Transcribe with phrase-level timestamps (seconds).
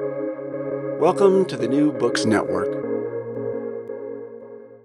[0.00, 2.84] Welcome to the New Books Network.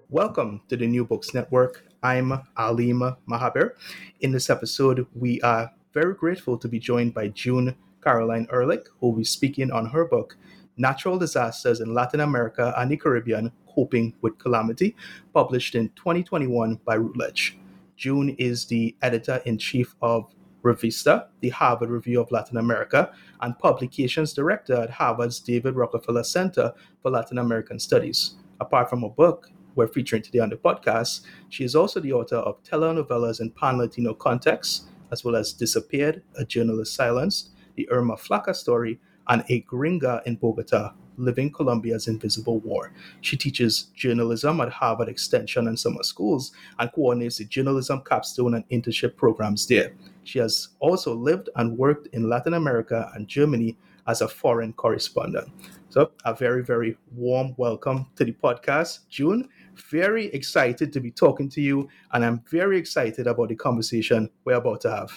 [0.08, 1.84] Welcome to the New Books Network.
[2.04, 3.72] I'm Alim Mahabir.
[4.20, 9.08] In this episode, we are very grateful to be joined by June Carolyn Erlick, who
[9.08, 10.38] will be speaking on her book,
[10.78, 14.96] Natural Disasters in Latin America and the Caribbean Coping with Calamity,
[15.34, 17.58] published in 2021 by Routledge.
[17.98, 20.28] June is the editor in chief of
[20.64, 26.74] ReVista, the Harvard Review of Latin America, and publications director at Harvard's David Rockefeller Center
[27.02, 28.36] for Latin American Studies.
[28.60, 32.38] Apart from her book, we're featuring today on the podcast, she is also the author
[32.38, 38.18] of telenovelas in Pan Latino contexts, as well as Disappeared, A Journalist Silenced, The Irma
[38.18, 42.92] Flaquer Story, and A Gringa in Bogota, Living Colombia's Invisible War.
[43.22, 48.68] She teaches journalism at Harvard Extension and summer schools and coordinates the journalism capstone and
[48.70, 49.94] internship programs there.
[50.24, 53.78] She has also lived and worked in Latin America and Germany
[54.08, 55.52] as a foreign correspondent.
[55.90, 59.50] So, a very, very warm welcome to the podcast, June.
[59.90, 64.56] Very excited to be talking to you, and I'm very excited about the conversation we're
[64.56, 65.12] about to have.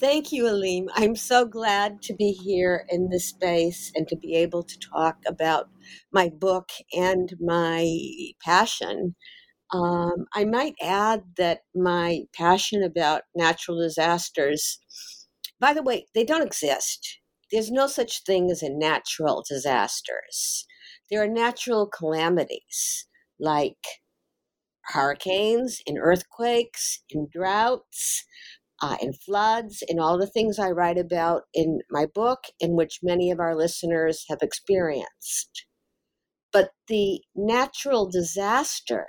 [0.00, 0.88] Thank you, Alim.
[0.94, 5.18] I'm so glad to be here in this space and to be able to talk
[5.26, 5.68] about
[6.10, 7.86] my book and my
[8.42, 9.14] passion.
[9.72, 14.78] Um, I might add that my passion about natural disasters,
[15.60, 17.20] by the way, they don't exist.
[17.52, 20.66] There's no such thing as a natural disasters.
[21.10, 23.06] There are natural calamities
[23.38, 23.78] like
[24.86, 28.24] hurricanes and earthquakes and droughts
[28.80, 33.00] uh, and floods and all the things I write about in my book, in which
[33.02, 35.66] many of our listeners have experienced.
[36.52, 39.06] But the natural disaster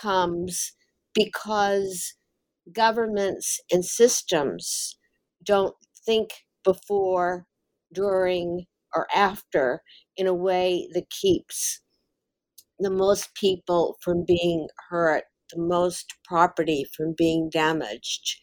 [0.00, 0.72] comes
[1.14, 2.14] because
[2.72, 4.96] governments and systems
[5.44, 5.74] don't
[6.06, 6.30] think
[6.64, 7.46] before,
[7.92, 9.82] during, or after
[10.16, 11.80] in a way that keeps
[12.78, 18.36] the most people from being hurt, the most property from being damaged.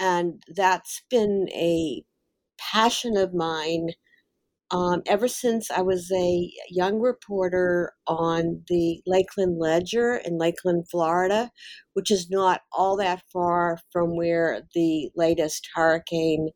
[0.00, 2.02] And that's been a
[2.58, 3.90] passion of mine
[4.70, 11.50] um, ever since I was a young reporter on the Lakeland Ledger in Lakeland, Florida,
[11.94, 16.50] which is not all that far from where the latest hurricane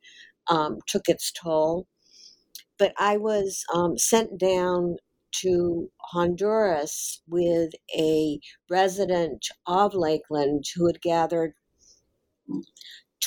[0.48, 1.88] um, took its toll.
[2.78, 4.96] But I was um, sent down
[5.42, 8.38] to Honduras with a
[8.70, 11.54] resident of Lakeland who had gathered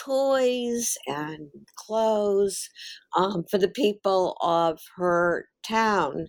[0.06, 2.70] toys and clothes
[3.18, 6.28] um, for the people of her town.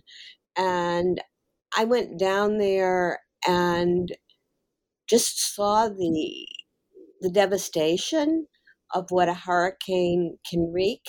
[0.57, 1.21] And
[1.77, 4.11] I went down there and
[5.09, 6.47] just saw the
[7.21, 8.47] the devastation
[8.93, 11.01] of what a hurricane can wreak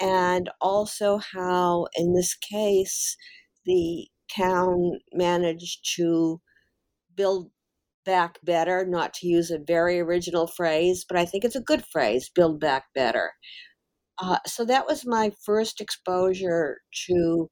[0.00, 3.16] and also how in this case
[3.64, 6.40] the town managed to
[7.14, 7.50] build
[8.06, 11.84] back better, not to use a very original phrase, but I think it's a good
[11.92, 13.32] phrase build back better.
[14.18, 17.50] Uh, so that was my first exposure to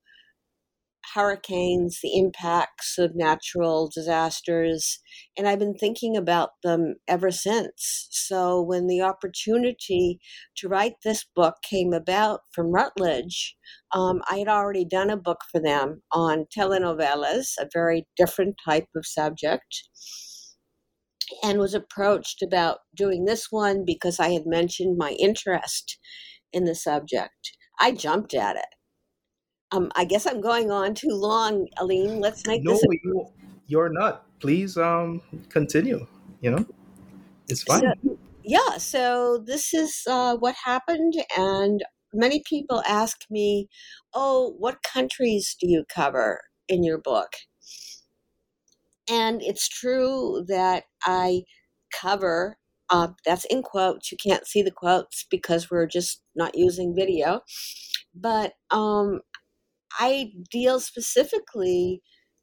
[1.15, 5.01] hurricanes, the impacts of natural disasters,
[5.37, 8.09] and I've been thinking about them ever since.
[8.11, 10.19] So when the opportunity
[10.57, 13.57] to write this book came about from Routledge,
[13.93, 18.89] um, I had already done a book for them on telenovelas, a very different type
[18.97, 19.83] of subject
[21.43, 25.99] and was approached about doing this one because I had mentioned my interest
[26.53, 27.57] in the subject.
[27.81, 28.67] I jumped at it.
[29.73, 32.21] Um, I guess I'm going on too long, Aline.
[32.21, 32.85] Let's make no, this.
[33.05, 33.33] No,
[33.67, 34.27] you're not.
[34.41, 36.07] Please um, continue.
[36.41, 36.67] You know,
[37.49, 37.81] it's fine.
[37.81, 41.83] So, yeah, so this is uh, what happened, and
[42.13, 43.69] many people ask me,
[44.15, 47.33] "Oh, what countries do you cover in your book?"
[49.09, 51.43] And it's true that I
[51.93, 52.57] cover,
[52.91, 54.11] uh, that's in quotes.
[54.11, 57.41] You can't see the quotes because we're just not using video.
[58.15, 59.21] But um,
[59.99, 62.03] I deal specifically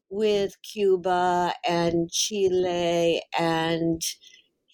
[0.09, 4.01] with Cuba and Chile and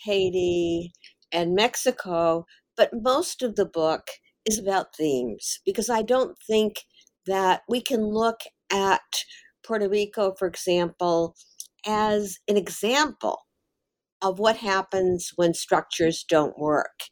[0.03, 0.93] Haiti
[1.31, 2.45] and Mexico.
[2.75, 4.07] But most of the book
[4.45, 6.77] is about themes because I don't think
[7.25, 8.41] that we can look
[8.71, 9.01] at
[9.65, 11.35] Puerto Rico, for example,
[11.87, 13.43] as an example
[14.21, 17.03] of what happens when structures don't work.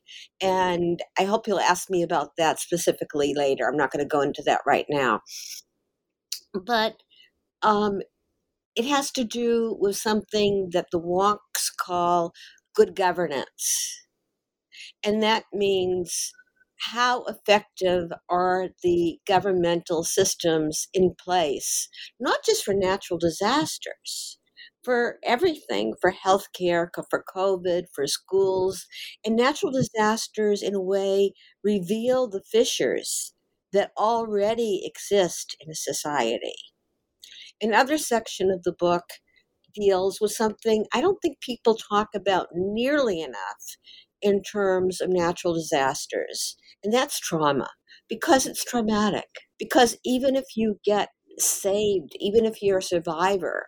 [0.41, 3.67] And I hope you'll ask me about that specifically later.
[3.67, 5.21] I'm not going to go into that right now.
[6.53, 6.95] But
[7.61, 8.01] um,
[8.75, 12.33] it has to do with something that the wonks call
[12.75, 14.01] good governance.
[15.03, 16.31] And that means
[16.79, 21.87] how effective are the governmental systems in place,
[22.19, 24.39] not just for natural disasters,
[24.85, 28.85] for everything, for healthcare, for COVID, for schools.
[29.25, 29.81] And natural mm-hmm.
[29.81, 31.33] disasters, in a way,
[31.63, 33.33] reveal the fissures
[33.73, 36.55] that already exist in a society.
[37.61, 38.01] Another mm-hmm.
[38.01, 39.03] section of the book
[39.73, 43.77] deals with something I don't think people talk about nearly enough
[44.21, 47.69] in terms of natural disasters, and that's trauma
[48.07, 49.27] because it's traumatic.
[49.59, 53.65] Because even if you get saved, even if you're a survivor,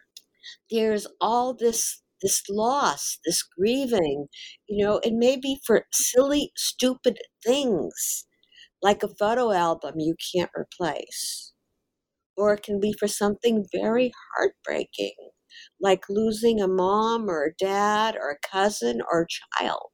[0.72, 4.28] there's all this this loss, this grieving,
[4.68, 8.26] you know, it may be for silly, stupid things
[8.82, 11.54] like a photo album you can't replace.
[12.38, 15.16] Or it can be for something very heartbreaking,
[15.82, 19.92] like losing a mom or a dad or a cousin or a child.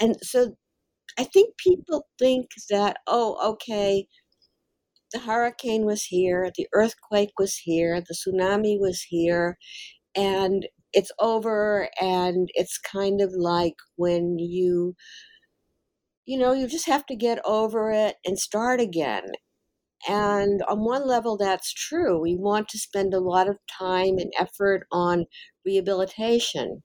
[0.00, 0.54] And so
[1.18, 4.06] I think people think that, oh, okay,
[5.12, 9.58] the hurricane was here, the earthquake was here, the tsunami was here,
[10.16, 14.94] and it's over, and it's kind of like when you
[16.26, 19.24] you know, you just have to get over it and start again.
[20.08, 22.20] And on one level, that's true.
[22.20, 25.26] We want to spend a lot of time and effort on
[25.64, 26.82] rehabilitation.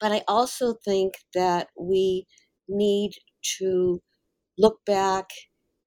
[0.00, 2.26] But I also think that we
[2.68, 3.12] need
[3.58, 4.00] to
[4.58, 5.26] look back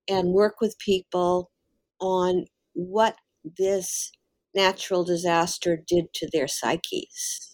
[0.09, 1.51] and work with people
[1.99, 3.15] on what
[3.57, 4.11] this
[4.53, 7.51] natural disaster did to their psyches,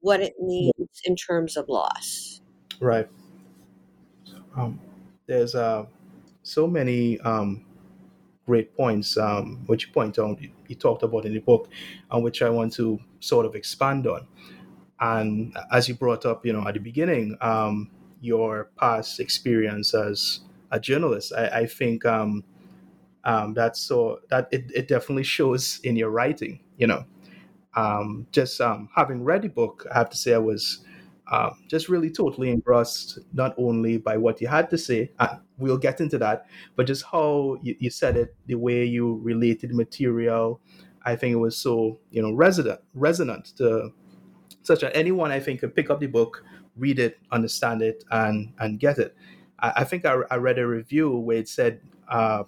[0.00, 2.40] what it means in terms of loss.
[2.80, 3.08] Right.
[4.56, 4.80] Um,
[5.26, 5.86] there's uh,
[6.42, 7.64] so many um,
[8.46, 11.68] great points um, which you point out, you talked about in the book,
[12.10, 14.26] and which I want to sort of expand on.
[14.98, 17.90] And as you brought up, you know, at the beginning, um,
[18.20, 20.40] your past experience as
[20.70, 22.44] a journalist, I, I think um,
[23.24, 26.60] um, that's so that it, it definitely shows in your writing.
[26.78, 27.04] You know,
[27.74, 30.84] um, just um, having read the book, I have to say I was
[31.30, 35.78] um, just really totally engrossed, not only by what you had to say, uh, we'll
[35.78, 36.46] get into that,
[36.76, 40.60] but just how you, you said it, the way you related material.
[41.04, 43.92] I think it was so, you know, resonant, resonant to
[44.62, 46.44] such that anyone I think could pick up the book,
[46.76, 49.16] read it, understand it, and and get it.
[49.58, 52.44] I, I think I, I, read a review where it said uh,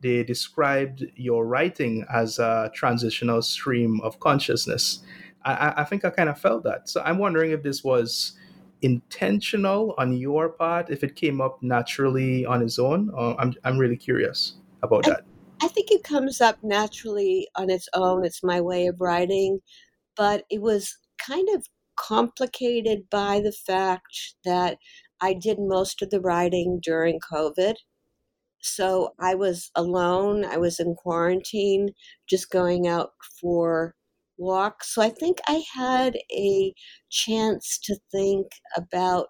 [0.00, 5.02] they described your writing as a transitional stream of consciousness
[5.44, 6.88] I, I think I kind of felt that.
[6.88, 8.32] So I'm wondering if this was
[8.82, 13.10] intentional on your part, if it came up naturally on its own.
[13.16, 15.24] Uh, I'm, I'm really curious about that.
[15.60, 18.24] I, I think it comes up naturally on its own.
[18.24, 19.60] It's my way of writing,
[20.16, 21.66] but it was kind of
[21.96, 24.78] complicated by the fact that
[25.22, 27.76] I did most of the writing during COVID.
[28.62, 30.44] So I was alone.
[30.44, 31.90] I was in quarantine,
[32.28, 33.94] just going out for
[34.38, 34.94] walks.
[34.94, 36.74] So I think I had a
[37.10, 39.28] chance to think about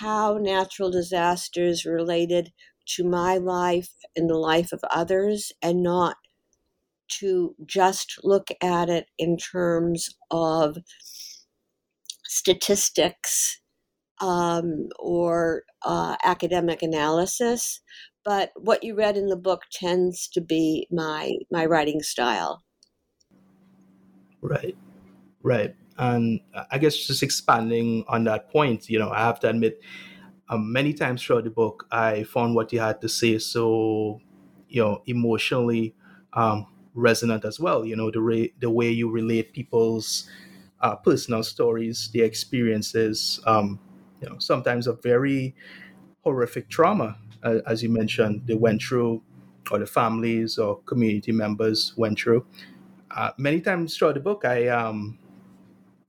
[0.00, 2.52] how natural disasters related
[2.96, 6.16] to my life and the life of others and not
[7.08, 10.78] to just look at it in terms of
[12.24, 13.60] statistics
[14.20, 17.80] um, or uh, academic analysis.
[18.24, 22.62] But what you read in the book tends to be my my writing style.
[24.42, 24.76] Right,
[25.42, 25.74] right.
[25.98, 29.80] And I guess just expanding on that point, you know, I have to admit,
[30.48, 34.20] um, many times throughout the book, I found what you had to say so,
[34.68, 35.94] you know, emotionally
[36.32, 37.84] um, resonant as well.
[37.84, 40.28] You know, the way the way you relate people's
[40.80, 43.40] uh, personal stories, their experiences.
[43.46, 43.78] Um,
[44.20, 45.54] you know, sometimes a very
[46.24, 49.22] horrific trauma, uh, as you mentioned, they went through,
[49.70, 52.44] or the families or community members went through
[53.10, 55.18] uh, many times throughout the book, I um,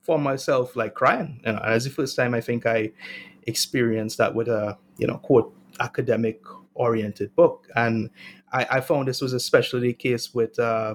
[0.02, 1.40] found myself like crying.
[1.44, 2.92] You know, as the first time I think I
[3.46, 6.40] experienced that with a you know quote academic
[6.74, 8.10] oriented book, and
[8.52, 10.94] I, I, found this was especially the case with uh,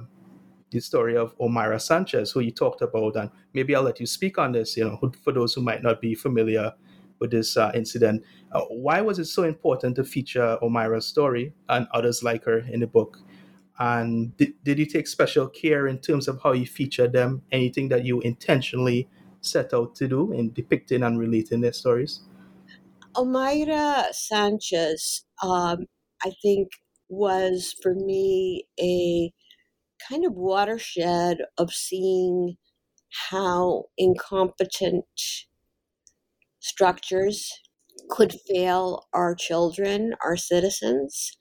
[0.72, 4.38] the story of Omayra Sanchez, who you talked about, and maybe I'll let you speak
[4.38, 4.78] on this.
[4.78, 6.74] You know, for those who might not be familiar
[7.20, 11.88] with this uh, incident, uh, why was it so important to feature Omayra's story and
[11.94, 13.20] others like her in the book?
[13.80, 17.44] And did, did you take special care in terms of how you feature them?
[17.52, 19.08] Anything that you intentionally
[19.42, 22.22] set out to do in depicting and relating their stories?
[23.16, 25.86] Omayra Sanchez, um,
[26.24, 26.70] I think,
[27.10, 29.32] was for me a
[30.08, 32.58] kind of watershed of seeing
[33.30, 35.06] how incompetent
[36.60, 37.52] structures
[38.10, 41.32] could fail our children, our citizens.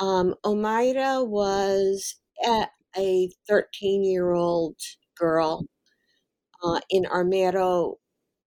[0.00, 2.16] Um, Omaira was
[2.96, 4.76] a 13 year old
[5.18, 5.66] girl
[6.62, 7.96] uh, in Armero,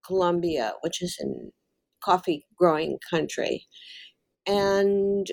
[0.05, 1.51] Colombia, which is in
[2.03, 3.67] coffee growing country.
[4.47, 5.27] And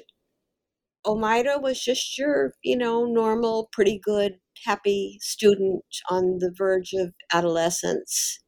[1.06, 7.12] Omaira was just your, you know, normal, pretty good, happy student on the verge of
[7.32, 8.38] adolescence.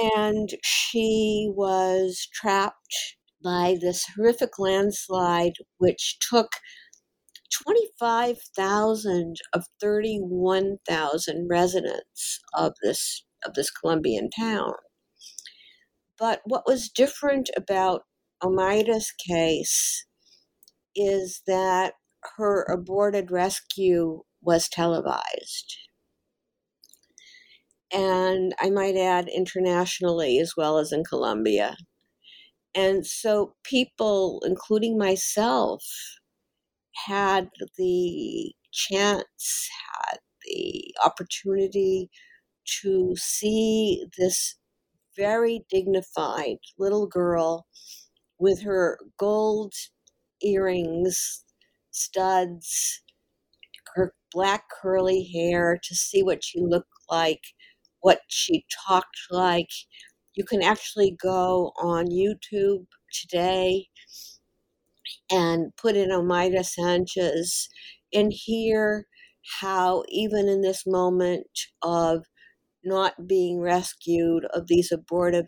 [0.00, 6.50] And she was trapped by this horrific landslide, which took
[7.64, 14.74] 25,000 of 31,000 residents of this of this Colombian town.
[16.18, 18.02] But what was different about
[18.42, 20.06] Omaira's case
[20.96, 21.94] is that
[22.36, 25.76] her aborted rescue was televised.
[27.92, 31.76] And I might add internationally as well as in Colombia.
[32.74, 35.84] And so people, including myself,
[37.06, 39.68] had the chance,
[40.00, 42.10] had the opportunity
[42.82, 44.56] to see this
[45.16, 47.66] very dignified little girl
[48.38, 49.74] with her gold
[50.42, 51.44] earrings,
[51.90, 53.02] studs,
[53.94, 57.42] her black curly hair to see what she looked like,
[58.00, 59.70] what she talked like.
[60.34, 63.86] You can actually go on YouTube today
[65.30, 67.68] and put in Omaira Sanchez
[68.12, 69.06] and hear
[69.60, 71.46] how, even in this moment
[71.82, 72.24] of
[72.84, 75.46] not being rescued, of these abortive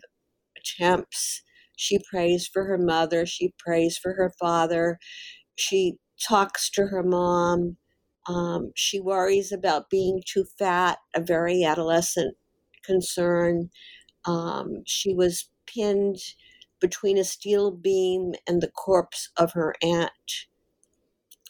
[0.57, 1.43] attempts,
[1.77, 4.99] she prays for her mother, she prays for her father,
[5.55, 5.95] she
[6.27, 7.77] talks to her mom.
[8.27, 12.35] Um, she worries about being too fat, a very adolescent
[12.83, 13.69] concern.
[14.25, 16.17] Um, she was pinned
[16.79, 20.11] between a steel beam and the corpse of her aunt.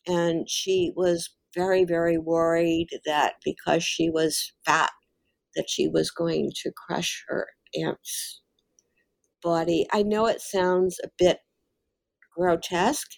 [0.07, 4.91] And she was very, very worried that because she was fat,
[5.55, 7.47] that she was going to crush her
[7.79, 8.41] aunt's
[9.41, 9.87] body.
[9.91, 11.39] I know it sounds a bit
[12.35, 13.11] grotesque,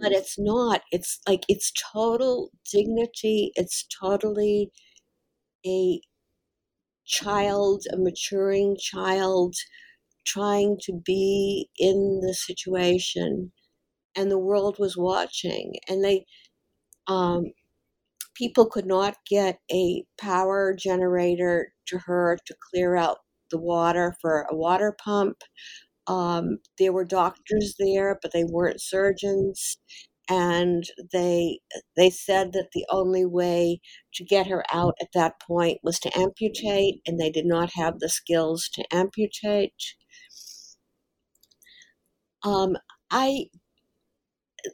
[0.00, 0.82] but it's not.
[0.90, 3.52] It's like it's total dignity.
[3.54, 4.70] It's totally
[5.66, 6.00] a
[7.06, 9.54] child, a maturing child
[10.24, 13.52] trying to be in the situation
[14.16, 16.24] and the world was watching and they
[17.08, 17.46] um,
[18.34, 23.18] people could not get a power generator to her to clear out
[23.50, 25.42] the water for a water pump.
[26.06, 29.78] Um, there were doctors there but they weren't surgeons
[30.28, 31.58] and they
[31.96, 33.80] they said that the only way
[34.14, 37.98] to get her out at that point was to amputate and they did not have
[37.98, 39.94] the skills to amputate
[42.44, 42.76] um,
[43.10, 43.46] I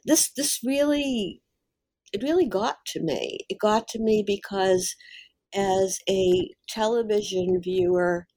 [0.05, 1.41] this this really
[2.13, 3.39] it really got to me.
[3.49, 4.95] It got to me because
[5.55, 8.27] as a television viewer,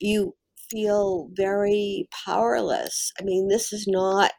[0.00, 0.34] you
[0.70, 3.12] feel very powerless.
[3.20, 4.32] I mean, this is not,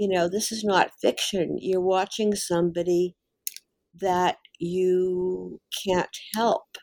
[0.00, 1.58] you know, this is not fiction.
[1.60, 3.16] You're watching somebody
[4.00, 6.78] that you can't help.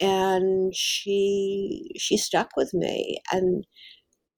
[0.00, 3.20] And she she stuck with me.
[3.32, 3.66] And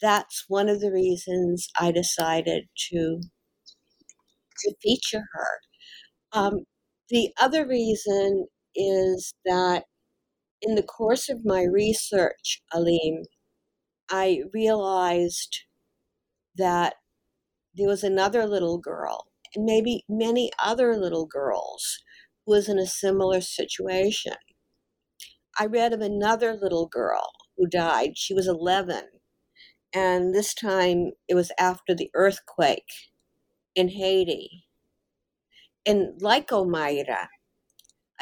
[0.03, 3.21] that's one of the reasons i decided to
[4.65, 5.61] to feature her.
[6.33, 6.65] Um,
[7.11, 9.85] the other reason is that
[10.63, 13.25] in the course of my research alim
[14.11, 15.61] i realized
[16.57, 16.95] that
[17.79, 22.01] there was another little girl and maybe many other little girls
[22.47, 24.35] who was in a similar situation
[25.61, 28.17] I read of another little girl who died.
[28.17, 29.05] She was 11.
[29.93, 32.89] And this time it was after the earthquake
[33.75, 34.67] in Haiti.
[35.85, 37.29] And like Omaira,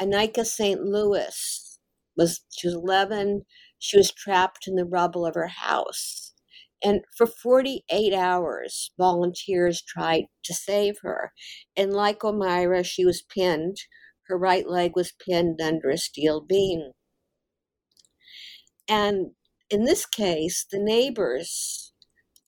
[0.01, 0.81] Anika St.
[0.81, 1.79] Louis
[2.15, 3.45] was she was 11.
[3.77, 6.26] She was trapped in the rubble of her house.
[6.83, 11.33] And for 48 hours, volunteers tried to save her.
[11.75, 13.77] And like Omaira, she was pinned.
[14.27, 16.91] Her right leg was pinned under a steel beam.
[18.87, 19.31] And
[19.69, 21.93] in this case, the neighbors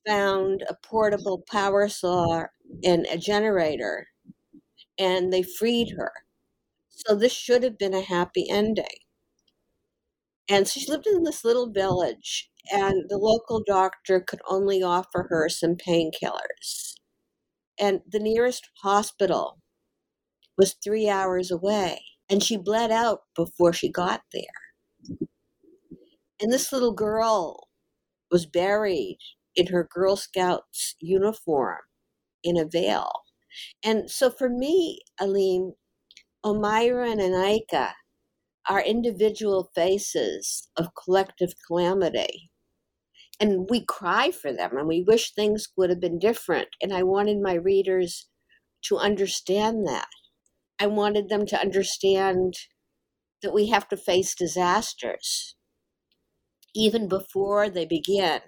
[0.08, 2.46] found a portable power saw
[2.84, 4.08] and a generator,
[4.98, 6.12] and they freed her.
[6.90, 8.86] So this should have been a happy ending.
[10.50, 15.28] And so she lived in this little village, and the local doctor could only offer
[15.30, 16.96] her some painkillers.
[17.80, 19.60] And the nearest hospital
[20.58, 24.42] was three hours away, and she bled out before she got there.
[26.42, 27.68] And this little girl
[28.32, 29.20] was buried
[29.56, 31.80] in her Girl Scouts uniform
[32.44, 33.12] in a veil.
[33.84, 35.74] And so for me, Aleem,
[36.46, 37.94] Omayra and Anika
[38.70, 42.52] are individual faces of collective calamity.
[43.40, 46.70] And we cry for them and we wish things would have been different.
[46.82, 48.28] And I wanted my readers
[48.84, 50.08] to understand that.
[50.80, 52.54] I wanted them to understand
[53.42, 55.56] that we have to face disasters
[56.76, 58.42] even before they begin.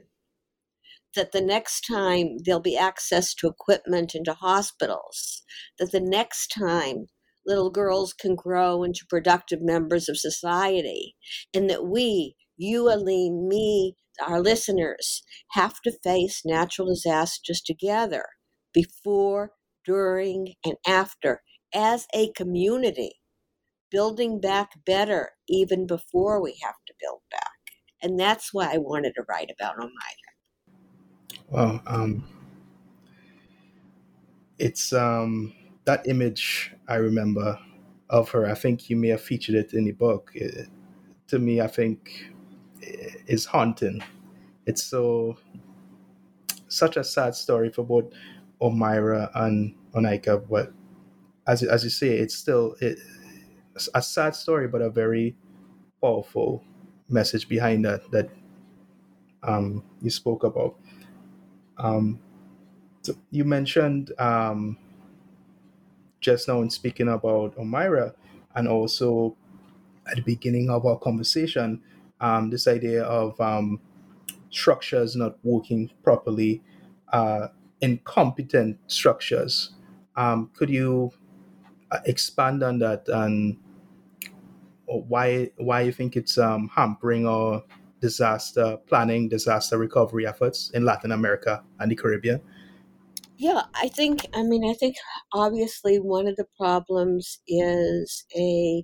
[1.16, 5.44] That the next time there'll be access to equipment and to hospitals,
[5.80, 7.08] that the next time
[7.51, 11.15] little girls can grow into productive members of society,
[11.53, 18.25] and that we, you, Aleem, me, our listeners, have to face natural disasters together
[18.74, 19.51] before,
[19.86, 21.41] during, and after
[21.74, 23.13] as a community,
[23.89, 27.41] building back better even before we have to build back.
[28.01, 30.31] And that's why I wanted to write about Omayra.
[31.50, 32.24] Well, um,
[34.58, 35.53] it's um,
[35.86, 37.60] that image I remember
[38.10, 38.48] of her.
[38.50, 40.32] I think you may have featured it in the book.
[40.36, 40.68] It,
[41.28, 42.32] to me, I think
[43.28, 44.04] is haunting.
[44.66, 45.38] It's so
[46.68, 48.06] such a sad story for both
[48.62, 50.72] Omayra and Anika, but
[51.48, 53.00] as as you say, it's still it,
[53.94, 55.36] a sad story, but a very
[56.02, 56.64] powerful
[57.10, 58.30] message behind that that
[59.44, 60.76] um, you spoke about.
[61.78, 62.20] Um,
[63.02, 64.78] so you mentioned um,
[66.22, 68.13] just now in speaking about Omayra,
[68.56, 69.36] and also
[70.08, 71.82] at the beginning of our conversation,
[72.20, 73.80] um, this idea of um,
[74.50, 76.62] structures not working properly,
[77.12, 77.48] uh,
[77.82, 79.72] incompetent structures.
[80.16, 81.12] Um, could you
[81.92, 83.58] uh, expand on that and
[84.86, 87.63] why why you think it's um, hampering our
[88.01, 92.42] disaster planning, disaster recovery efforts in Latin America and the Caribbean?
[93.41, 94.95] Yeah, I think, I mean, I think
[95.34, 98.84] obviously one of the problems is a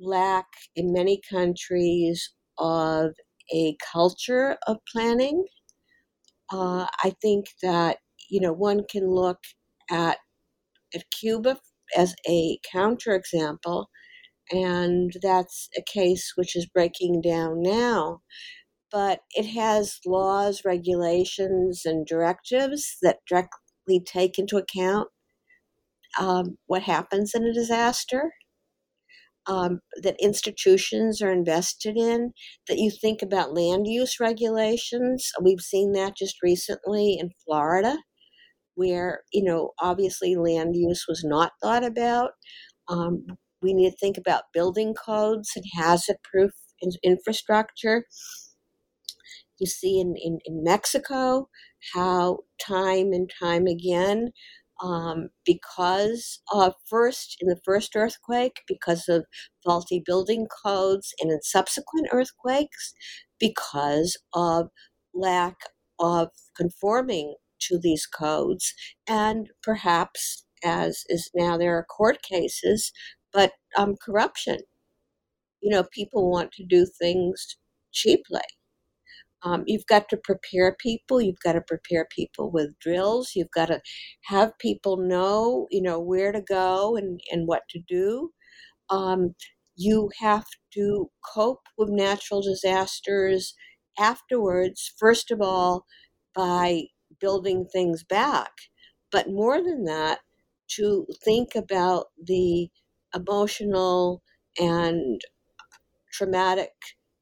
[0.00, 0.46] lack
[0.76, 3.12] in many countries of
[3.54, 5.44] a culture of planning.
[6.50, 7.98] Uh, I think that,
[8.30, 9.38] you know, one can look
[9.90, 10.18] at,
[10.94, 11.58] at Cuba
[11.96, 13.86] as a counterexample,
[14.52, 18.22] and that's a case which is breaking down now.
[18.92, 23.18] But it has laws, regulations, and directives that
[24.04, 25.08] take into account
[26.18, 28.32] um, what happens in a disaster.
[29.46, 32.32] Um, that institutions are invested in,
[32.68, 35.30] that you think about land use regulations.
[35.42, 37.96] We've seen that just recently in Florida
[38.78, 42.30] where you know obviously land use was not thought about.
[42.88, 43.26] Um,
[43.60, 46.52] we need to think about building codes and hazard-proof
[47.02, 48.04] infrastructure.
[49.58, 51.48] You see in, in, in Mexico
[51.94, 54.32] how time and time again,
[54.82, 59.24] um, because of first in the first earthquake, because of
[59.64, 62.94] faulty building codes, and in subsequent earthquakes,
[63.40, 64.68] because of
[65.14, 65.56] lack
[65.98, 68.72] of conforming to these codes,
[69.08, 72.92] and perhaps, as is now there are court cases,
[73.32, 74.58] but um, corruption.
[75.60, 77.56] You know, people want to do things
[77.92, 78.40] cheaply.
[79.44, 81.20] Um, you've got to prepare people.
[81.20, 83.32] You've got to prepare people with drills.
[83.34, 83.80] You've got to
[84.24, 88.32] have people know, you know, where to go and, and what to do.
[88.90, 89.34] Um,
[89.76, 93.54] you have to cope with natural disasters
[93.98, 95.86] afterwards, first of all,
[96.34, 96.84] by
[97.20, 98.52] building things back.
[99.12, 100.20] But more than that,
[100.76, 102.68] to think about the
[103.14, 104.22] emotional
[104.58, 105.20] and
[106.12, 106.72] traumatic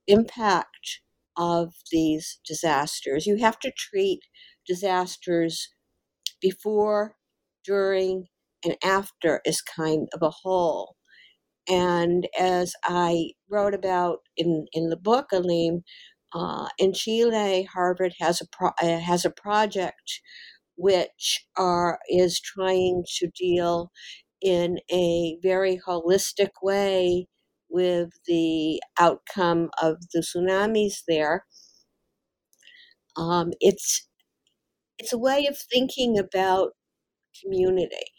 [0.08, 1.00] impact
[1.36, 3.26] of these disasters.
[3.26, 4.20] You have to treat
[4.66, 5.68] disasters
[6.40, 7.16] before,
[7.64, 8.26] during,
[8.64, 10.96] and after as kind of a whole.
[11.68, 15.82] And as I wrote about in, in the book, Aleem,
[16.32, 20.20] uh, in Chile, Harvard has a pro- uh, has a project
[20.76, 23.90] which are is trying to deal
[24.42, 27.26] in a very holistic way
[27.68, 31.44] with the outcome of the tsunamis there.
[33.16, 34.08] Um, it's
[34.98, 36.72] it's a way of thinking about
[37.42, 38.12] community,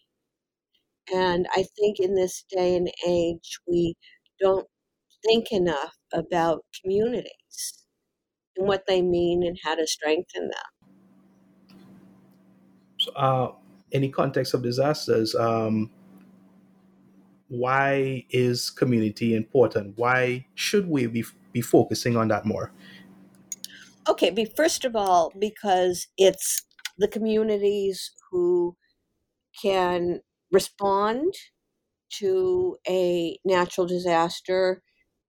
[1.14, 3.96] and I think in this day and age we
[4.40, 4.68] don't
[5.26, 7.86] think enough about communities
[8.56, 10.78] and what they mean and how to strengthen them.
[13.00, 13.52] So, uh,
[13.92, 15.92] in the context of disasters, um,
[17.50, 19.98] why is community important?
[19.98, 22.72] Why should we be, be focusing on that more?
[24.08, 26.62] Okay, be first of all, because it's
[26.98, 28.78] the communities who
[29.62, 31.34] can respond
[32.14, 34.84] to a natural disaster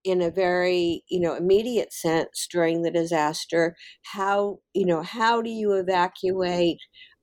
[0.04, 3.76] in a very you know immediate sense during the disaster.
[4.04, 6.78] How you know how do you evacuate?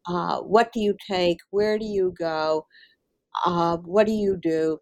[0.07, 1.39] Uh, what do you take?
[1.51, 2.67] Where do you go?
[3.45, 4.79] Uh, what do you do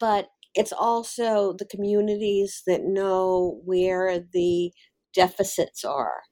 [0.00, 4.72] but it's also the communities that know where the
[5.14, 6.22] deficits are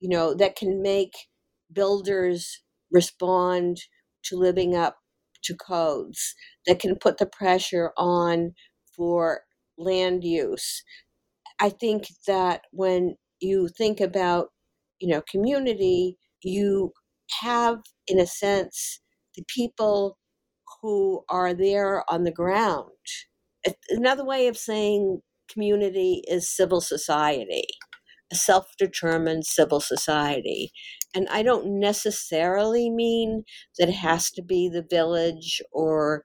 [0.00, 1.14] you know that can make
[1.72, 3.78] builders respond
[4.24, 4.98] to living up
[5.42, 6.34] to codes
[6.66, 8.52] that can put the pressure on
[8.96, 9.42] for
[9.78, 10.82] land use.
[11.60, 14.48] I think that when you think about,
[15.00, 16.92] you know, community, you
[17.40, 19.00] have, in a sense,
[19.36, 20.18] the people
[20.82, 22.90] who are there on the ground.
[23.90, 27.66] Another way of saying community is civil society,
[28.32, 30.72] a self determined civil society.
[31.14, 33.44] And I don't necessarily mean
[33.78, 36.24] that it has to be the village or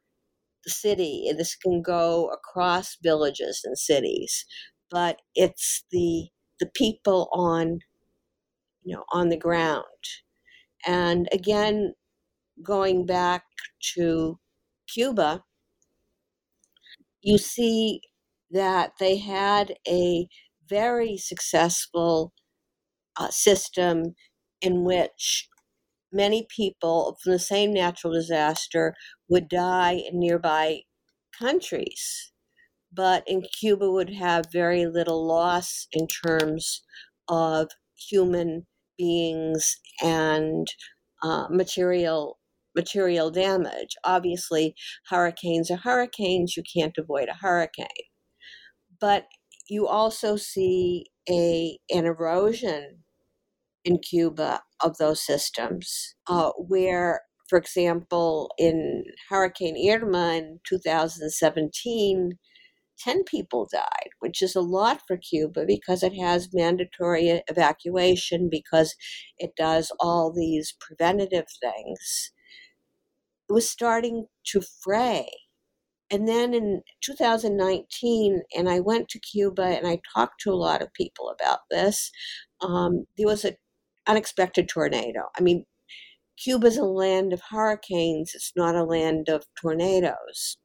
[0.65, 1.31] the city.
[1.37, 4.45] This can go across villages and cities,
[4.91, 7.79] but it's the the people on
[8.83, 9.85] you know on the ground.
[10.85, 11.93] And again,
[12.63, 13.43] going back
[13.95, 14.39] to
[14.87, 15.43] Cuba,
[17.21, 18.01] you see
[18.51, 20.27] that they had a
[20.69, 22.33] very successful
[23.17, 24.15] uh, system
[24.61, 25.47] in which
[26.11, 28.93] many people from the same natural disaster
[29.29, 30.81] would die in nearby
[31.37, 32.31] countries.
[32.91, 36.83] But in Cuba would have very little loss in terms
[37.27, 38.67] of human
[38.97, 40.67] beings and
[41.23, 42.37] uh, material
[42.75, 43.95] material damage.
[44.03, 44.75] Obviously,
[45.09, 46.57] hurricanes are hurricanes.
[46.57, 47.87] You can't avoid a hurricane.
[48.99, 49.27] But
[49.69, 53.03] you also see a an erosion
[53.85, 62.37] in Cuba of those systems, uh, where, for example, in Hurricane Irma in 2017,
[62.99, 68.95] 10 people died, which is a lot for Cuba because it has mandatory evacuation, because
[69.37, 72.31] it does all these preventative things.
[73.53, 75.29] Was starting to fray.
[76.09, 80.81] And then in 2019, and I went to Cuba and I talked to a lot
[80.81, 82.11] of people about this,
[82.61, 83.55] um, there was an
[84.07, 85.29] unexpected tornado.
[85.37, 85.65] I mean,
[86.43, 90.57] Cuba's a land of hurricanes, it's not a land of tornadoes.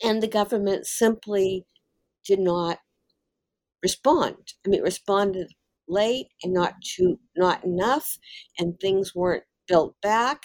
[0.00, 1.66] And the government simply
[2.24, 2.78] did not
[3.82, 4.54] respond.
[4.64, 5.48] I mean, it responded
[5.88, 8.16] late and not too not enough,
[8.58, 10.42] and things weren't built back.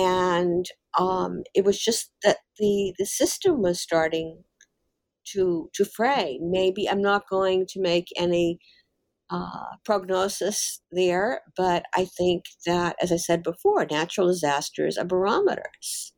[0.00, 0.66] And
[0.98, 4.44] um, it was just that the the system was starting
[5.32, 6.38] to to fray.
[6.42, 8.58] Maybe I'm not going to make any
[9.30, 16.12] uh, prognosis there, but I think that, as I said before, natural disasters are barometers,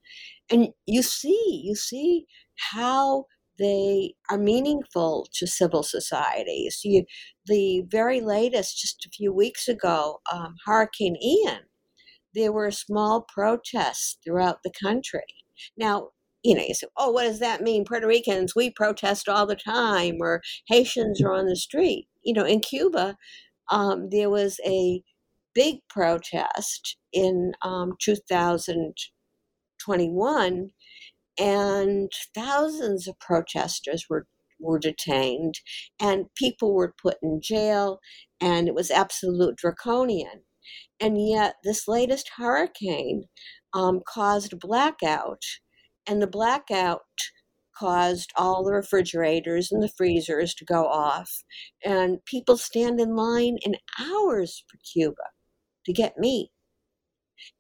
[0.51, 2.27] and you see, you see
[2.73, 3.27] how
[3.59, 6.81] they are meaningful to civil societies.
[6.85, 7.05] You,
[7.47, 11.61] the very latest, just a few weeks ago, um, Hurricane Ian,
[12.35, 15.21] there were small protests throughout the country.
[15.77, 16.11] Now,
[16.43, 17.85] you know, you say, oh, what does that mean?
[17.85, 22.09] Puerto Ricans, we protest all the time, or Haitians are on the street.
[22.23, 23.17] You know, in Cuba,
[23.71, 25.03] um, there was a
[25.55, 30.71] big protest in um, 2021,
[31.39, 34.27] and thousands of protesters were
[34.63, 35.61] were detained,
[36.01, 37.99] and people were put in jail,
[38.41, 40.43] and it was absolute draconian.
[41.03, 43.25] And yet, this latest hurricane
[43.75, 45.43] um, caused blackout
[46.07, 47.01] and the blackout
[47.77, 51.43] caused all the refrigerators and the freezers to go off
[51.85, 55.23] and people stand in line in hours for cuba
[55.87, 56.51] to get meat.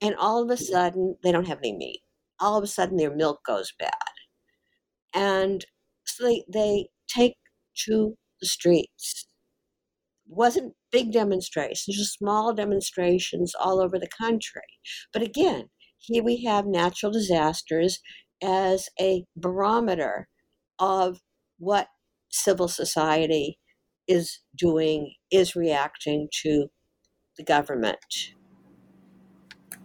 [0.00, 2.02] And all of a sudden they don't have any meat.
[2.38, 3.90] All of a sudden their milk goes bad.
[5.14, 5.66] And
[6.05, 7.35] so they, they take
[7.87, 9.26] to the streets
[10.32, 14.62] wasn't big demonstrations just small demonstrations all over the country
[15.12, 15.68] but again
[15.98, 18.00] here we have natural disasters
[18.42, 20.28] as a barometer
[20.78, 21.20] of
[21.58, 21.88] what
[22.28, 23.58] civil society
[24.08, 26.68] is doing, is reacting to
[27.36, 28.32] the government.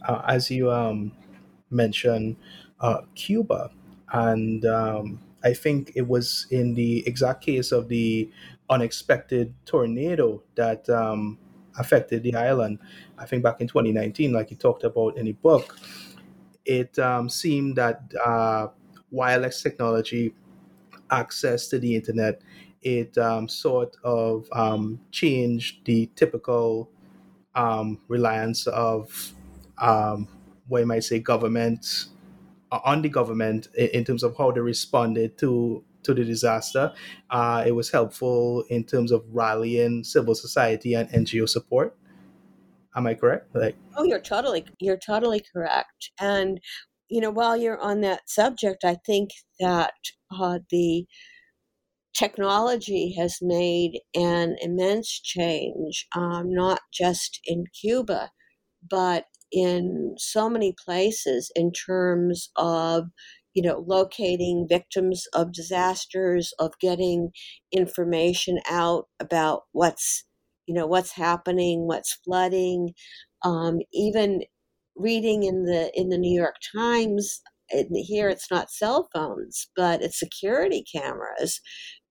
[0.08, 1.12] Uh, as you um,
[1.70, 2.36] mentioned,
[2.80, 3.72] uh, Cuba,
[4.12, 8.30] and um, I think it was in the exact case of the
[8.70, 11.38] unexpected tornado that um,
[11.78, 12.80] affected the island.
[13.18, 15.78] I think back in 2019, like you talked about in the book,
[16.66, 18.68] it um, seemed that uh,
[19.12, 20.34] wireless technology,
[21.10, 22.42] access to the internet,
[22.82, 26.90] it um, sort of um, changed the typical
[27.56, 29.34] um, reliance of
[29.78, 30.28] um,
[30.68, 32.06] what you might say government
[32.72, 36.94] uh, on the government in, in terms of how they responded to to the disaster.
[37.30, 41.96] Uh, it was helpful in terms of rallying civil society and NGO support.
[42.96, 43.54] Am I correct?
[43.54, 46.12] Like, oh, you're totally you're totally correct.
[46.20, 46.60] And
[47.10, 49.94] you know, while you're on that subject, I think that
[50.32, 51.06] uh, the
[52.18, 58.32] technology has made an immense change, um, not just in Cuba,
[58.90, 63.06] but in so many places in terms of
[63.58, 67.32] you know locating victims of disasters of getting
[67.74, 70.26] information out about what's
[70.68, 72.94] you know what's happening what's flooding
[73.44, 74.42] um, even
[74.96, 77.42] reading in the in the new york times
[77.94, 81.60] here it's not cell phones but it's security cameras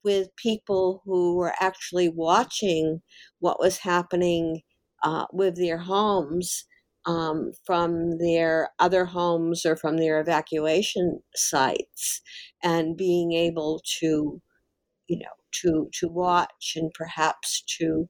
[0.04, 3.02] with people who were actually watching
[3.40, 4.62] what was happening
[5.04, 6.64] uh, with their homes
[7.06, 12.20] um, from their other homes or from their evacuation sites
[12.62, 14.40] and being able to
[15.08, 18.08] you know to to watch and perhaps to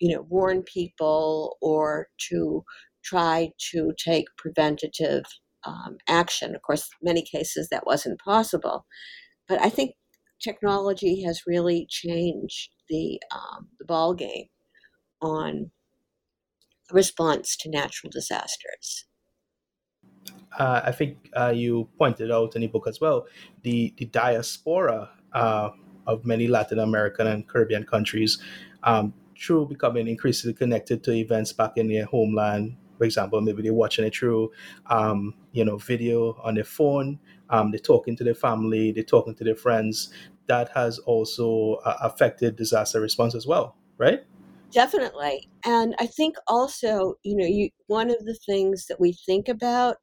[0.00, 2.64] you know warn people or to
[3.04, 5.24] try to take preventative
[5.64, 6.54] um, action.
[6.54, 8.86] Of course many cases that wasn't possible.
[9.48, 9.94] But i think
[10.42, 14.46] technology has really changed the um, the ball game
[15.20, 15.70] on
[16.92, 19.06] response to natural disasters.
[20.58, 23.26] Uh, I think uh, you pointed out in the book as well
[23.62, 25.70] the the diaspora uh,
[26.06, 28.38] of many Latin American and Caribbean countries,
[28.82, 32.76] um, through becoming increasingly connected to events back in their homeland.
[32.98, 34.52] For example, maybe they're watching it through,
[34.86, 37.18] um, you know, video on their phone.
[37.50, 38.92] Um, they're talking to their family.
[38.92, 40.12] They're talking to their friends.
[40.46, 44.24] That has also uh, affected disaster response as well, right?
[44.72, 45.50] Definitely.
[45.64, 49.96] And I think also, you know, you one of the things that we think about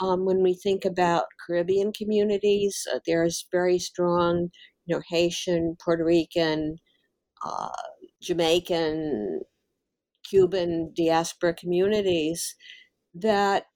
[0.00, 4.50] um, when we think about Caribbean communities, uh, there's very strong,
[4.86, 6.78] you know, Haitian, Puerto Rican,
[7.44, 7.70] uh,
[8.22, 9.42] Jamaican,
[10.28, 12.56] Cuban diaspora communities
[13.14, 13.66] that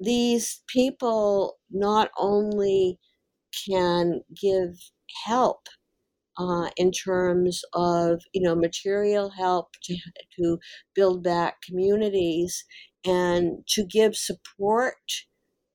[0.00, 2.98] these people not only
[3.68, 4.78] can give
[5.24, 5.68] help
[6.38, 9.96] uh, in terms of you know material help to,
[10.38, 10.58] to
[10.94, 12.64] build back communities
[13.04, 14.96] and to give support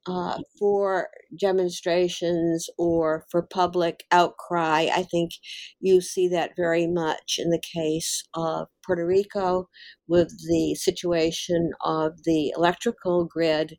[0.08, 4.89] uh, for demonstrations or for public outcry.
[4.93, 5.32] I think
[5.80, 9.69] you see that very much in the case of Puerto Rico
[10.08, 13.78] with the situation of the electrical grid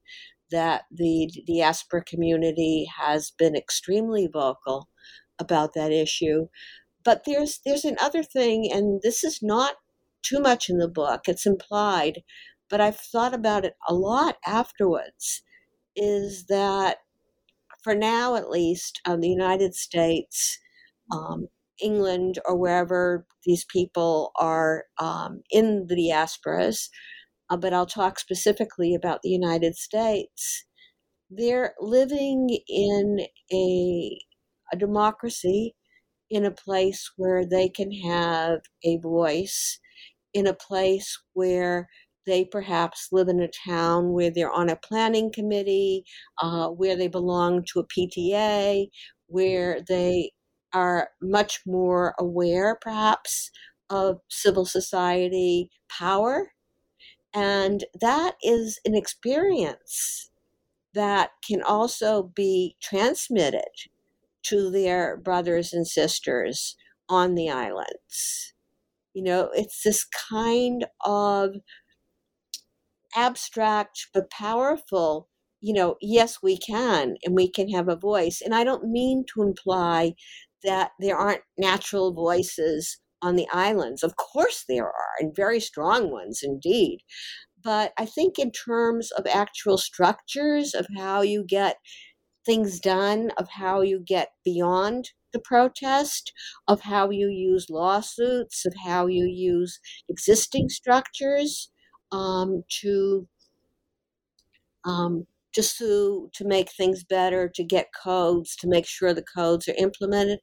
[0.53, 4.89] that the diaspora community has been extremely vocal
[5.43, 6.47] about that issue.
[7.05, 9.75] But there's there's another thing, and this is not
[10.23, 11.23] too much in the book.
[11.29, 12.23] It's implied,
[12.71, 15.43] but I've thought about it a lot afterwards.
[15.97, 16.99] Is that
[17.83, 20.59] for now, at least, um, the United States,
[21.11, 21.49] um,
[21.83, 26.89] England, or wherever these people are um, in the diasporas,
[27.51, 30.65] uh, but I'll talk specifically about the United States.
[31.29, 34.19] They're living in a
[34.73, 35.75] a democracy
[36.31, 39.79] in a place where they can have a voice,
[40.33, 41.89] in a place where
[42.27, 46.05] they perhaps live in a town where they're on a planning committee,
[46.41, 48.87] uh, where they belong to a PTA,
[49.27, 50.31] where they
[50.73, 53.51] are much more aware, perhaps,
[53.91, 56.53] of civil society power.
[57.35, 60.31] And that is an experience
[60.95, 63.71] that can also be transmitted
[64.45, 66.77] to their brothers and sisters
[67.09, 68.55] on the islands.
[69.15, 71.57] You know, it's this kind of
[73.15, 75.29] abstract but powerful,
[75.61, 78.41] you know, yes, we can and we can have a voice.
[78.43, 80.15] And I don't mean to imply
[80.65, 84.03] that there aren't natural voices on the islands.
[84.03, 87.01] Of course, there are, and very strong ones indeed.
[87.63, 91.77] But I think, in terms of actual structures of how you get
[92.45, 96.33] things done, of how you get beyond the protest,
[96.69, 101.71] of how you use lawsuits, of how you use existing structures
[102.11, 103.27] um, to
[104.85, 109.75] um, to to make things better, to get codes, to make sure the codes are
[109.77, 110.41] implemented.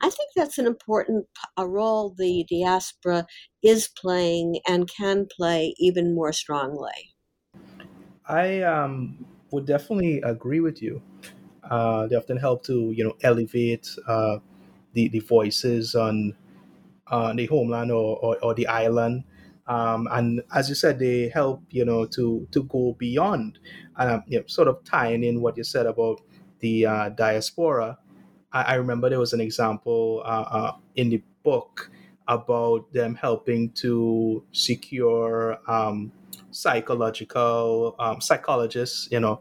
[0.00, 3.26] I think that's an important a role the diaspora
[3.62, 7.14] is playing and can play even more strongly.
[8.28, 11.02] I um, would definitely agree with you.
[11.68, 14.38] Uh, they often help to you know elevate uh,
[14.94, 16.34] the, the voices on
[17.08, 19.24] uh, the homeland or, or, or the island.
[19.66, 23.58] Um, and as you said, they help you know to to go beyond,
[23.96, 26.20] um, you know, sort of tying in what you said about
[26.58, 27.98] the uh, diaspora.
[28.52, 31.90] I, I, remember there was an example uh, uh in the book
[32.28, 36.12] about them helping to secure um,
[36.50, 39.40] psychological um, psychologists, you know,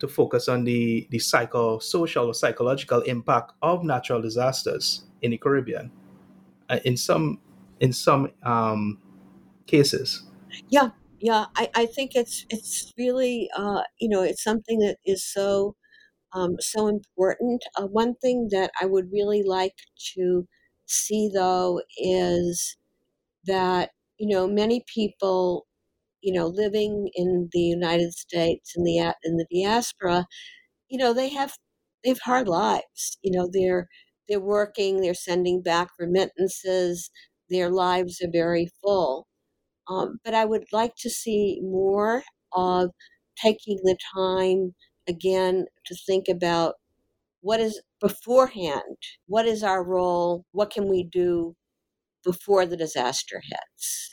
[0.00, 5.90] to focus on the the psychosocial or psychological impact of natural disasters in the Caribbean.
[6.70, 7.40] Uh, in some
[7.80, 8.98] in some um,
[9.66, 10.22] cases.
[10.68, 11.46] Yeah, yeah.
[11.56, 15.74] I, I think it's it's really uh, you know it's something that is so
[16.32, 17.64] um, so important.
[17.76, 19.74] Uh, one thing that I would really like
[20.14, 20.46] to
[20.86, 22.76] see though is
[23.46, 25.66] that you know many people
[26.22, 30.26] you know living in the United States in the in the diaspora,
[30.88, 31.54] you know they have
[32.04, 33.18] they have hard lives.
[33.22, 33.88] You know they're
[34.28, 37.10] they're working, they're sending back remittances,
[37.50, 39.26] their lives are very full.
[39.88, 42.90] Um, but I would like to see more of
[43.42, 44.74] taking the time
[45.08, 46.76] again to think about
[47.42, 51.56] what is beforehand, what is our role, what can we do
[52.24, 54.10] before the disaster hits.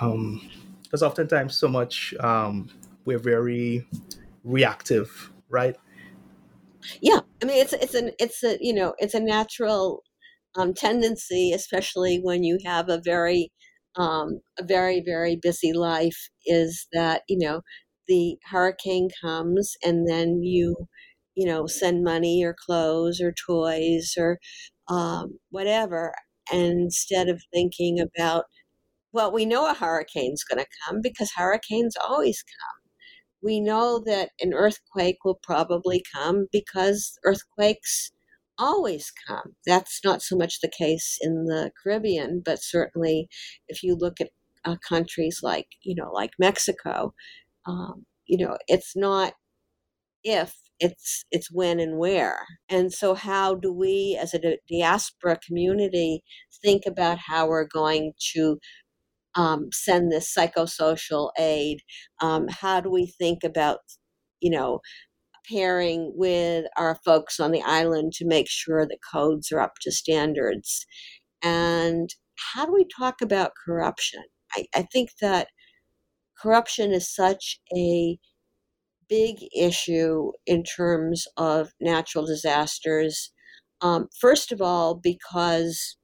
[0.00, 0.40] Um,
[0.82, 2.68] because oftentimes so much um,
[3.04, 3.86] we're very
[4.44, 5.76] reactive, right?
[7.00, 10.02] Yeah, I mean it's it's an it's a you know it's a natural
[10.56, 13.50] um, tendency, especially when you have a very
[13.96, 17.62] um, a very very busy life, is that you know
[18.08, 20.76] the hurricane comes and then you
[21.34, 24.38] you know send money or clothes or toys or
[24.88, 26.14] um, whatever,
[26.52, 28.44] instead of thinking about
[29.12, 32.82] well, we know a hurricane's going to come because hurricanes always come
[33.42, 38.12] we know that an earthquake will probably come because earthquakes
[38.56, 39.56] always come.
[39.66, 43.28] That's not so much the case in the Caribbean, but certainly
[43.68, 44.30] if you look at
[44.64, 47.14] uh, countries like, you know, like Mexico,
[47.66, 49.34] um, you know, it's not
[50.24, 52.40] if, it's it's when and where.
[52.68, 56.22] And so how do we as a diaspora community
[56.62, 58.58] think about how we're going to
[59.34, 61.80] um, send this psychosocial aid?
[62.20, 63.78] Um, how do we think about,
[64.40, 64.80] you know,
[65.50, 69.92] pairing with our folks on the island to make sure the codes are up to
[69.92, 70.86] standards?
[71.42, 72.10] And
[72.54, 74.22] how do we talk about corruption?
[74.56, 75.48] I, I think that
[76.40, 78.18] corruption is such a
[79.08, 83.32] big issue in terms of natural disasters.
[83.80, 85.96] Um, first of all, because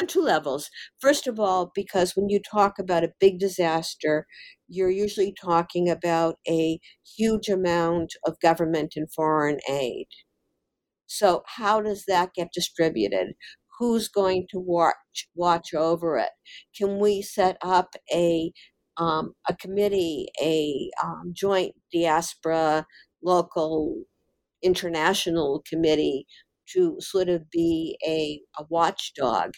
[0.00, 0.70] on two levels.
[1.00, 4.26] First of all, because when you talk about a big disaster,
[4.68, 6.78] you're usually talking about a
[7.16, 10.06] huge amount of government and foreign aid.
[11.06, 13.34] So, how does that get distributed?
[13.78, 16.30] Who's going to watch watch over it?
[16.76, 18.52] Can we set up a
[18.96, 22.86] um, a committee, a um, joint diaspora
[23.22, 24.04] local
[24.62, 26.26] international committee
[26.74, 29.52] to sort of be a, a watchdog.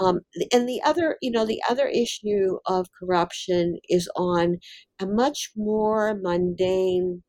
[0.00, 0.20] Um,
[0.52, 4.58] and the other, you know, the other issue of corruption is on
[5.00, 7.22] a much more mundane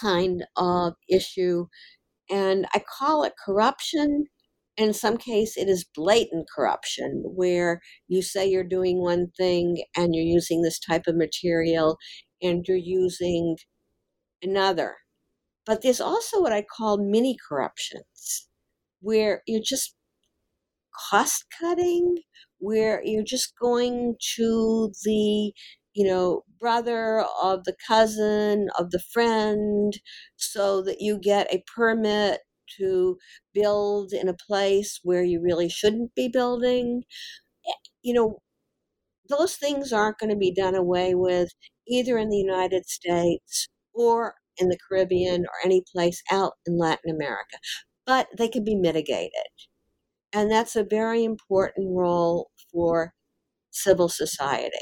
[0.00, 1.66] kind of issue.
[2.30, 4.26] And I call it corruption.
[4.76, 10.14] In some case, it is blatant corruption, where you say you're doing one thing and
[10.14, 11.96] you're using this type of material
[12.42, 13.56] and you're using
[14.42, 14.96] another
[15.66, 18.48] but there's also what I call mini corruptions,
[19.00, 19.94] where you're just
[21.10, 22.18] cost cutting,
[22.58, 25.52] where you're just going to the
[25.94, 29.94] you know, brother of the cousin of the friend
[30.36, 32.40] so that you get a permit
[32.76, 33.16] to
[33.54, 37.02] build in a place where you really shouldn't be building.
[37.68, 38.40] Eh, you know,
[39.28, 41.50] those things aren't going to be done away with
[41.88, 47.14] either in the United States or in the Caribbean or any place out in Latin
[47.14, 47.58] America,
[48.06, 49.30] but they can be mitigated.
[50.32, 53.14] And that's a very important role for
[53.70, 54.78] civil society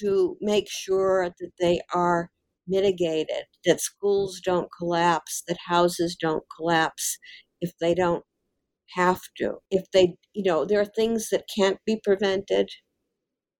[0.00, 2.30] to make sure that they are
[2.66, 7.18] mitigated, that schools don't collapse, that houses don't collapse
[7.60, 8.24] if they don't
[8.94, 9.54] have to.
[9.70, 12.70] If they, you know, there are things that can't be prevented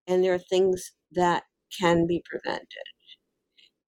[0.07, 1.45] and there are things that
[1.80, 2.66] can be prevented.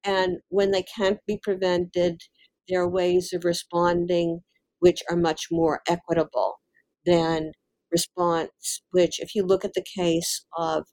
[0.05, 2.21] And when they can't be prevented,
[2.69, 4.41] there are ways of responding
[4.79, 6.61] which are much more equitable
[7.05, 7.53] than
[7.93, 10.85] response, which, if you look at the case of,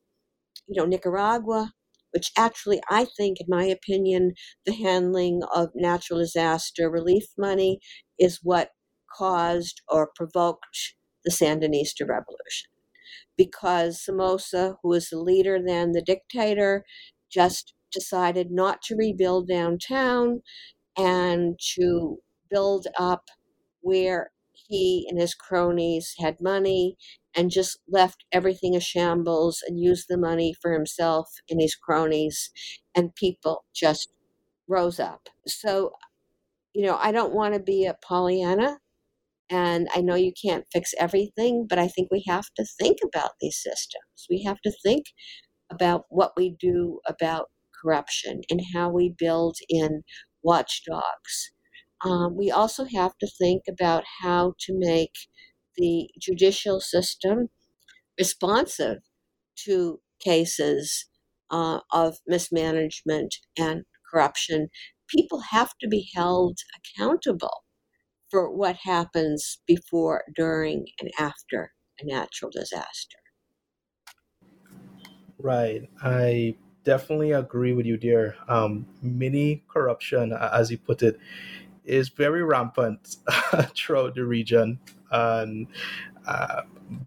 [0.67, 1.71] you know, Nicaragua,
[2.11, 4.33] which actually, I think, in my opinion,
[4.65, 7.79] the handling of natural disaster relief money
[8.19, 8.71] is what
[9.15, 12.69] caused or provoked the Sandinista revolution.
[13.37, 16.83] Because Somoza, who was the leader then, the dictator,
[17.31, 20.41] just decided not to rebuild downtown
[20.97, 22.17] and to
[22.49, 23.25] build up
[23.81, 26.97] where he and his cronies had money
[27.35, 32.49] and just left everything a shambles and used the money for himself and his cronies
[32.95, 34.09] and people just
[34.67, 35.29] rose up.
[35.47, 35.93] So
[36.73, 38.77] you know i don't want to be a pollyanna
[39.49, 43.31] and i know you can't fix everything but i think we have to think about
[43.41, 44.27] these systems.
[44.29, 45.05] We have to think
[45.71, 47.47] about what we do about
[47.87, 50.03] corruption and how we build in
[50.43, 51.51] watchdogs
[52.03, 55.13] um, we also have to think about how to make
[55.75, 57.49] the judicial system
[58.19, 58.97] responsive
[59.65, 61.05] to cases
[61.51, 64.69] uh, of mismanagement and corruption.
[65.09, 67.63] People have to be held accountable
[68.29, 73.17] for what happens before, during, and after a natural disaster.
[75.39, 75.89] Right.
[76.01, 76.55] I
[76.87, 78.35] definitely agree with you there.
[78.47, 81.19] Um, mini corruption, as you put it,
[81.83, 83.17] is very rampant
[83.75, 84.79] throughout the region.
[85.11, 85.67] And
[86.25, 86.61] uh,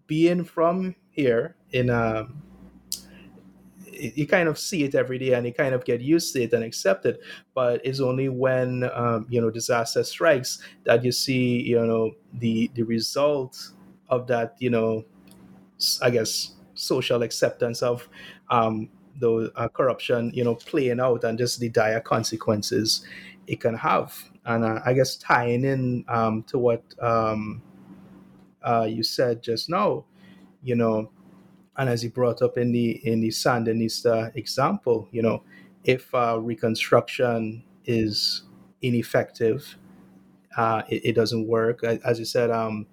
[0.05, 2.43] being from here in um,
[3.91, 6.53] you kind of see it every day and you kind of get used to it
[6.53, 7.19] and accept it
[7.53, 12.09] but it's only when um, you know disaster strikes that you see you know
[12.39, 13.73] the the result
[14.09, 15.05] of that you know
[16.01, 18.09] i guess social acceptance of
[18.49, 18.89] um,
[19.21, 23.05] the uh, corruption you know playing out and just the dire consequences
[23.47, 27.61] it can have and uh, I guess tying in um, to what um,
[28.63, 30.05] uh, you said just now,
[30.63, 31.11] you know,
[31.77, 35.43] and as you brought up in the in the Sandinista example, you know,
[35.83, 38.43] if uh, reconstruction is
[38.81, 39.77] ineffective,
[40.57, 41.83] uh, it, it, doesn't work.
[41.83, 42.85] As you said, um,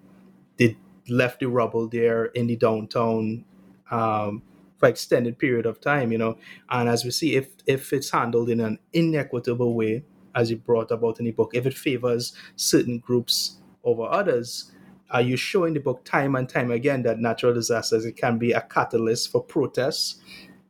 [0.57, 0.77] they
[1.09, 3.43] left the rubble there in the downtown
[3.91, 4.41] um,
[4.79, 6.37] for extended period of time, you know,
[6.69, 10.03] and as we see, if if it's handled in an inequitable way,
[10.35, 14.71] as you brought about in the book, if it favors certain groups over others,
[15.11, 18.51] are you showing the book time and time again that natural disasters it can be
[18.51, 20.21] a catalyst for protests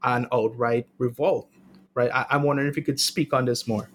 [0.04, 1.50] and outright revolt?
[1.94, 2.12] Right.
[2.14, 3.90] I, am wondering if you could speak on this more.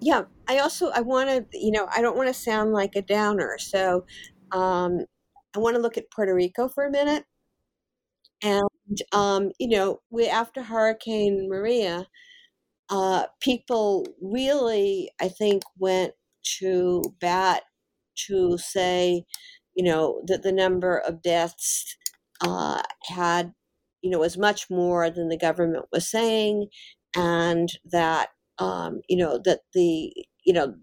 [0.00, 3.02] Yeah, I also I want to you know I don't want to sound like a
[3.02, 4.04] downer, so
[4.52, 5.04] um,
[5.54, 7.24] I want to look at Puerto Rico for a minute.
[8.42, 12.06] And um, you know, we after Hurricane Maria,
[12.90, 16.14] uh, people really, I think, went
[16.58, 17.64] to bat
[18.28, 19.24] to say,
[19.74, 21.96] you know, that the number of deaths
[22.42, 23.52] uh, had,
[24.02, 26.68] you know, was much more than the government was saying,
[27.16, 30.12] and that, um, you know, that the,
[30.44, 30.74] you know,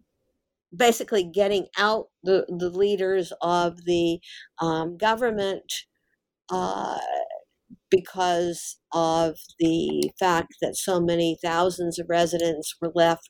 [0.75, 4.19] basically getting out the, the leaders of the
[4.59, 5.71] um, government
[6.51, 6.97] uh,
[7.89, 13.29] because of the fact that so many thousands of residents were left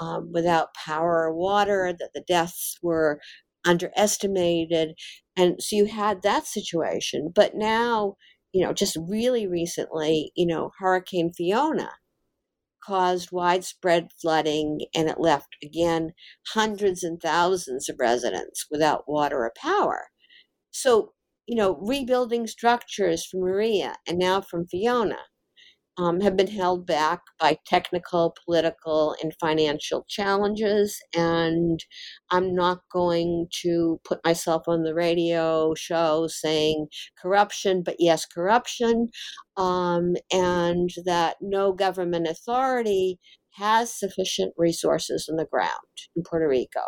[0.00, 3.20] um, without power or water, that the deaths were
[3.66, 4.94] underestimated.
[5.36, 7.32] And so you had that situation.
[7.34, 8.16] But now,
[8.52, 11.90] you know, just really recently, you know, Hurricane Fiona
[12.84, 16.12] caused widespread flooding and it left again
[16.54, 20.06] hundreds and thousands of residents without water or power.
[20.70, 21.14] So
[21.46, 25.18] you know, rebuilding structures from Maria and now from Fiona
[25.98, 31.00] um, have been held back by technical, political, and financial challenges.
[31.14, 31.82] And
[32.30, 36.88] I'm not going to put myself on the radio show saying
[37.20, 39.08] corruption, but yes, corruption,
[39.56, 43.18] um, and that no government authority
[43.54, 45.70] has sufficient resources on the ground
[46.14, 46.82] in Puerto Rico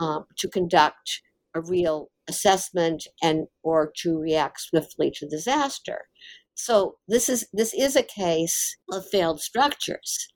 [0.00, 1.22] um, to conduct
[1.54, 6.06] a real assessment and or to react swiftly to disaster.
[6.54, 10.28] So this is this is a case of failed structures.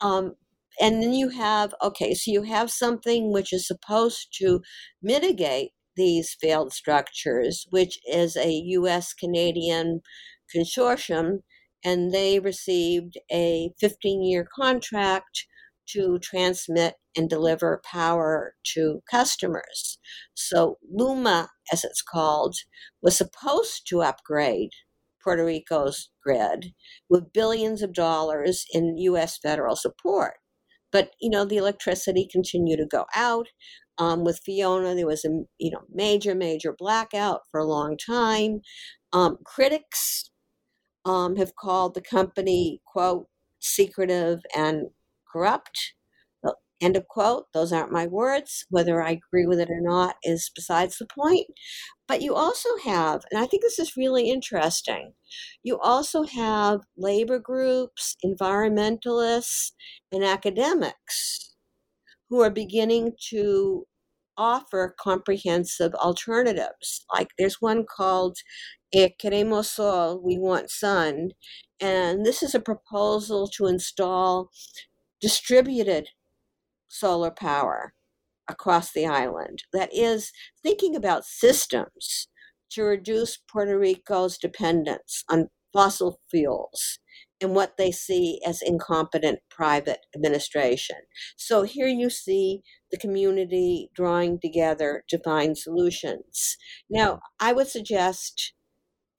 [0.00, 0.34] Um,
[0.80, 4.60] and then you have okay, so you have something which is supposed to
[5.02, 9.12] mitigate these failed structures, which is a U.S.
[9.12, 10.00] Canadian
[10.54, 11.40] consortium,
[11.84, 15.46] and they received a 15 year contract
[15.92, 19.98] to transmit and deliver power to customers.
[20.34, 22.56] So LUMA, as it's called,
[23.02, 24.70] was supposed to upgrade
[25.22, 26.72] Puerto Rico's grid
[27.08, 29.38] with billions of dollars in U.S.
[29.38, 30.34] federal support.
[30.90, 33.48] But you know the electricity continued to go out.
[33.98, 38.60] Um, with Fiona, there was a you know major major blackout for a long time.
[39.12, 40.30] Um, critics
[41.04, 43.26] um, have called the company quote
[43.60, 44.86] secretive and
[45.32, 45.94] corrupt.
[46.80, 47.46] End of quote.
[47.52, 48.64] Those aren't my words.
[48.70, 51.46] Whether I agree with it or not is besides the point.
[52.06, 55.14] But you also have, and I think this is really interesting,
[55.62, 59.72] you also have labor groups, environmentalists,
[60.12, 61.56] and academics
[62.30, 63.86] who are beginning to
[64.36, 67.04] offer comprehensive alternatives.
[67.12, 68.38] Like there's one called
[68.94, 71.30] eh, Queremos Sol, We Want Sun,
[71.80, 74.50] and this is a proposal to install
[75.20, 76.08] distributed
[76.88, 77.92] solar power
[78.48, 79.64] across the island.
[79.72, 82.28] That is, thinking about systems
[82.70, 86.98] to reduce Puerto Rico's dependence on fossil fuels
[87.40, 90.96] and what they see as incompetent private administration.
[91.36, 96.56] So here you see the community drawing together to find solutions.
[96.90, 98.54] Now, I would suggest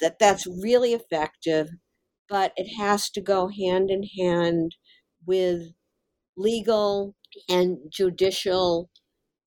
[0.02, 1.70] that that's really effective,
[2.28, 4.76] but it has to go hand in hand
[5.26, 5.74] with
[6.40, 7.16] legal
[7.50, 8.90] and judicial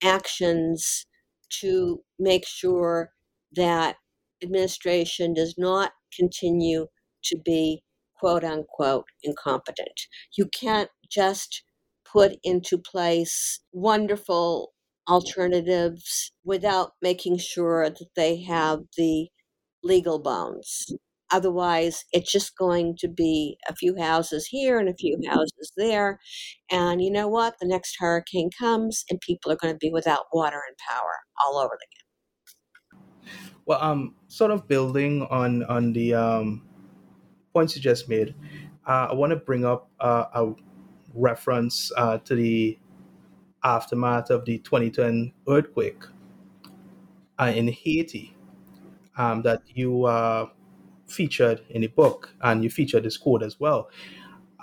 [0.03, 1.07] actions
[1.61, 3.13] to make sure
[3.55, 3.97] that
[4.43, 6.87] administration does not continue
[7.25, 7.83] to be
[8.19, 10.07] quote unquote incompetent.
[10.37, 11.63] You can't just
[12.05, 14.73] put into place wonderful
[15.09, 19.29] alternatives without making sure that they have the
[19.83, 20.87] legal bones.
[21.33, 26.19] Otherwise, it's just going to be a few houses here and a few houses there.
[26.71, 27.55] And you know what?
[27.61, 31.59] The next hurricane comes and people are going to be without water and power all
[31.59, 32.03] over again.
[33.65, 36.63] Well, um, sort of building on on the um,
[37.53, 38.35] points you just made,
[38.87, 40.53] uh, I want to bring up uh, a
[41.15, 42.79] reference uh, to the
[43.65, 46.03] aftermath of the 2010 earthquake
[47.39, 48.35] uh, in Haiti
[49.17, 50.49] um, that you uh,
[51.13, 53.91] featured in the book, and you featured this quote as well,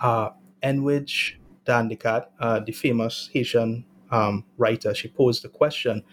[0.01, 0.29] uh,
[0.63, 6.03] in which Danticat, uh, the famous Haitian um, writer, she posed the question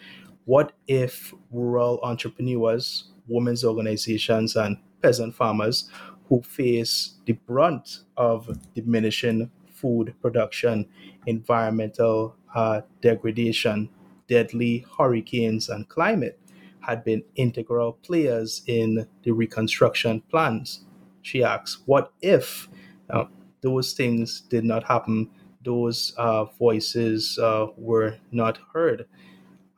[0.45, 5.91] what if rural entrepreneurs, women's organizations, and peasant farmers
[6.29, 10.87] who face the brunt of diminishing food production,
[11.27, 13.89] environmental uh, degradation,
[14.29, 16.39] deadly hurricanes, and climate
[16.87, 20.85] had been integral players in the reconstruction plans.
[21.23, 22.69] She asks, What if
[23.11, 23.25] uh,
[23.61, 25.31] those things did not happen?
[25.65, 29.07] Those uh, voices uh, were not heard.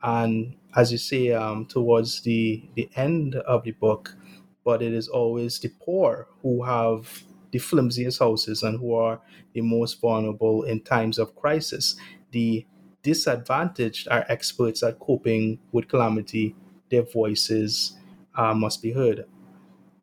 [0.03, 4.15] And as you say, um, towards the, the end of the book,
[4.63, 9.19] but it is always the poor who have the flimsiest houses and who are
[9.53, 11.95] the most vulnerable in times of crisis.
[12.31, 12.65] The
[13.01, 16.55] disadvantaged are experts at coping with calamity
[16.89, 17.97] their voices
[18.35, 19.25] uh, must be heard.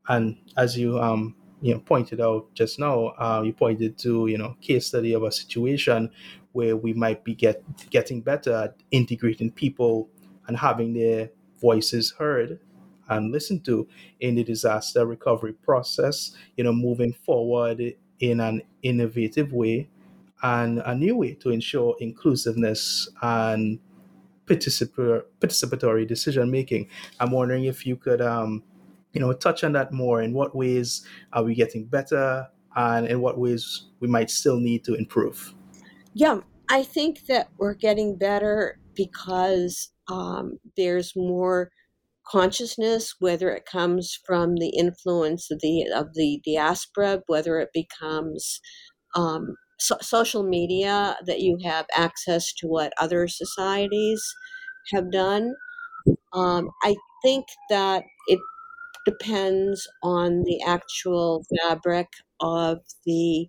[0.08, 4.38] And as you um, you know pointed out just now, uh, you pointed to you
[4.38, 6.10] know case study of a situation
[6.52, 10.08] where we might be get getting better at integrating people
[10.46, 11.30] and having their
[11.60, 12.60] voices heard
[13.08, 13.86] and listened to
[14.20, 16.36] in the disaster recovery process.
[16.56, 17.82] You know, moving forward
[18.20, 19.88] in an innovative way
[20.42, 23.78] and a new way to ensure inclusiveness and
[24.46, 26.88] participatory, participatory decision making.
[27.20, 28.62] I'm wondering if you could, um,
[29.12, 30.22] you know, touch on that more.
[30.22, 34.84] In what ways are we getting better, and in what ways we might still need
[34.84, 35.54] to improve?
[36.14, 36.40] Yeah,
[36.70, 41.70] I think that we're getting better because um, there's more
[42.26, 48.60] consciousness, whether it comes from the influence of the of the diaspora, whether it becomes
[49.14, 54.22] um, so- social media that you have access to what other societies
[54.92, 55.54] have done.
[56.32, 58.40] Um, I think that it
[59.06, 62.08] depends on the actual fabric
[62.40, 63.48] of the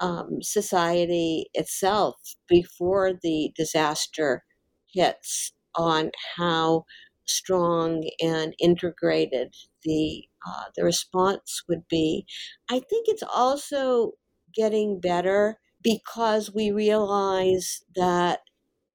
[0.00, 2.16] um, society itself
[2.48, 4.44] before the disaster
[4.92, 6.84] hits on how
[7.26, 9.54] strong and integrated
[9.84, 12.26] the uh, the response would be.
[12.70, 14.12] I think it's also
[14.54, 18.40] getting better because we realize that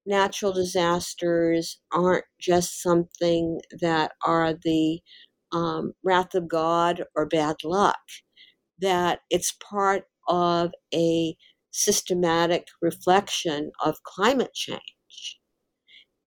[0.06, 5.00] natural disasters aren't just something that are the
[5.52, 7.98] um, wrath of God or bad luck,
[8.78, 11.36] that it's part of a
[11.70, 15.40] systematic reflection of climate change.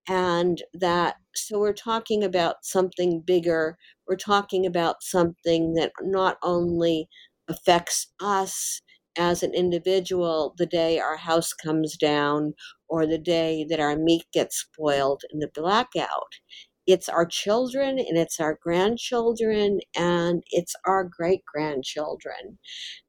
[0.07, 3.77] And that, so we're talking about something bigger,
[4.07, 7.07] we're talking about something that not only
[7.47, 8.82] affects us
[9.18, 12.53] as an individual the day our house comes down
[12.88, 16.39] or the day that our meat gets spoiled in the blackout.
[16.88, 22.57] It's our children and it's our grandchildren and it's our great grandchildren.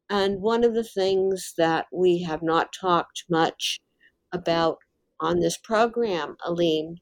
[0.09, 3.79] And one of the things that we have not talked much
[4.31, 4.77] about
[5.19, 6.97] on this program, Aleem,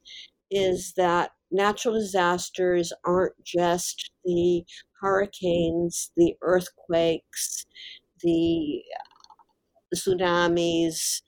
[0.52, 4.64] is that natural disasters aren't just the
[5.02, 7.66] hurricanes, the earthquakes,
[8.22, 8.84] the,
[9.96, 11.22] tsunamis,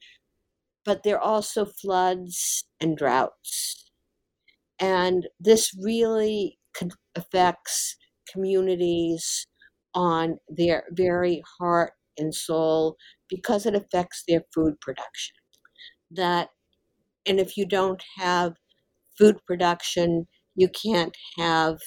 [0.86, 3.92] but they're also floods and droughts.
[4.80, 6.58] And this really
[7.16, 7.96] affects
[8.32, 9.48] communities
[9.94, 12.96] on their very heart and soul
[13.30, 15.36] because it affects their food production.
[16.12, 16.50] That,
[17.26, 18.54] and if you don't have
[19.18, 21.78] food production, you can't have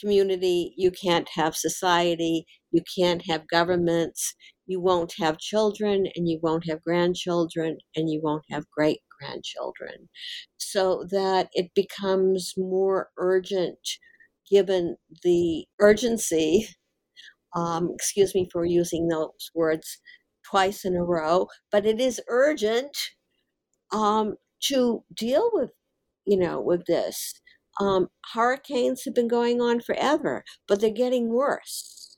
[0.00, 4.34] community, you can't have society, you can't have governments,
[4.66, 10.08] you won't have children, and you won't have grandchildren, and you won't have great grandchildren.
[10.58, 13.78] So that it becomes more urgent
[14.50, 16.68] given the urgency.
[17.56, 19.98] Um, excuse me for using those words
[20.48, 22.96] twice in a row, but it is urgent
[23.92, 25.70] um, to deal with,
[26.26, 27.40] you know, with this.
[27.80, 32.16] Um, hurricanes have been going on forever, but they're getting worse.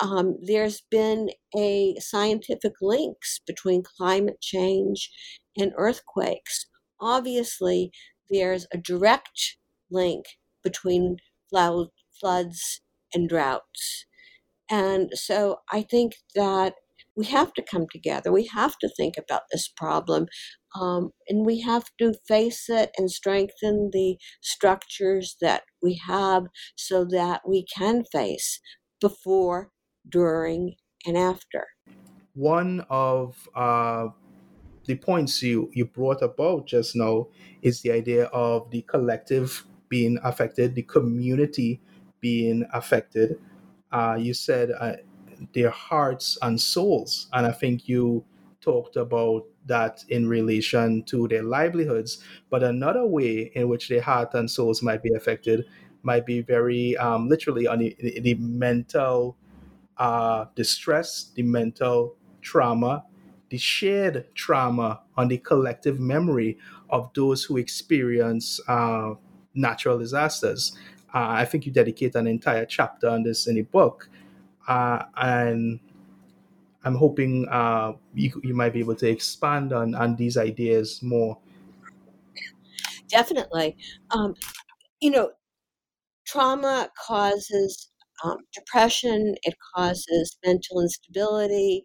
[0.00, 5.10] Um, there's been a scientific links between climate change
[5.56, 6.66] and earthquakes.
[7.00, 7.92] Obviously,
[8.30, 9.56] there's a direct
[9.90, 10.24] link
[10.62, 11.18] between
[11.50, 12.80] floods
[13.14, 14.06] and droughts.
[14.70, 16.74] And so I think that
[17.20, 18.32] we have to come together.
[18.32, 20.26] We have to think about this problem.
[20.80, 26.44] Um, and we have to face it and strengthen the structures that we have
[26.76, 28.58] so that we can face
[29.02, 29.70] before,
[30.08, 31.66] during, and after.
[32.32, 34.08] One of uh,
[34.86, 37.28] the points you, you brought about just now
[37.60, 41.82] is the idea of the collective being affected, the community
[42.20, 43.38] being affected.
[43.92, 44.92] Uh, you said uh,
[45.52, 48.24] their hearts and souls, and I think you
[48.60, 52.22] talked about that in relation to their livelihoods.
[52.50, 55.64] But another way in which their heart and souls might be affected
[56.02, 59.36] might be very um, literally on the, the mental
[59.98, 63.04] uh, distress, the mental trauma,
[63.50, 66.58] the shared trauma on the collective memory
[66.90, 69.14] of those who experience uh,
[69.54, 70.76] natural disasters.
[71.14, 74.09] Uh, I think you dedicate an entire chapter on this in the book.
[74.70, 75.80] Uh, and
[76.84, 81.36] I'm hoping uh, you, you might be able to expand on, on these ideas more.
[83.08, 83.76] Definitely.
[84.12, 84.34] Um,
[85.00, 85.32] you know,
[86.24, 87.90] trauma causes
[88.22, 91.84] um, depression, it causes mental instability,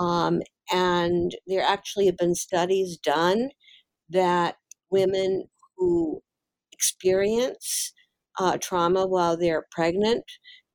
[0.00, 0.40] um,
[0.72, 3.50] and there actually have been studies done
[4.08, 4.56] that
[4.90, 5.44] women
[5.76, 6.22] who
[6.72, 7.92] experience
[8.38, 10.24] uh, trauma while they're pregnant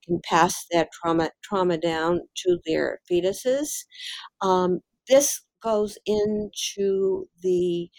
[0.10, 3.70] can pass that trauma trauma down to their fetuses.
[4.42, 7.90] Um, this goes into the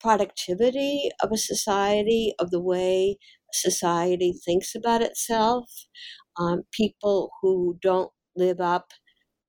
[0.00, 3.18] productivity of a society, of the way
[3.52, 5.70] society thinks about itself.
[6.38, 8.90] Um, people who don't live up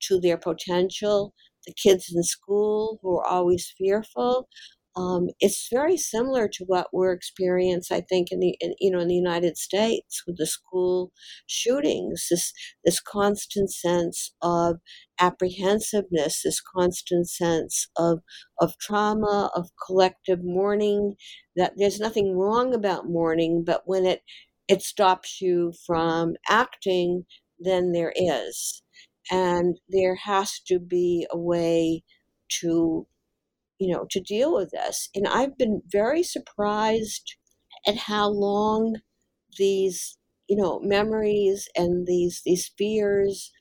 [0.04, 1.34] to their potential,
[1.66, 4.50] the kids in school who are always fearful,
[4.96, 9.00] um, it's very similar to what we're experiencing, I think, in the in, you know
[9.00, 11.12] in the United States with the school
[11.48, 12.28] shootings.
[12.30, 14.78] This this constant sense of
[15.20, 18.20] apprehensiveness, this constant sense of
[18.60, 21.16] of trauma, of collective mourning.
[21.56, 24.22] That there's nothing wrong about mourning, but when it
[24.68, 27.26] it stops you from acting,
[27.60, 28.84] then there is,
[29.32, 32.04] and there has to be a way
[32.60, 33.08] to
[33.82, 35.10] you know, to deal with this.
[35.16, 37.36] And I've been very surprised
[37.88, 38.98] at how long
[39.58, 40.18] these,
[40.50, 43.52] you know, memories and these these fears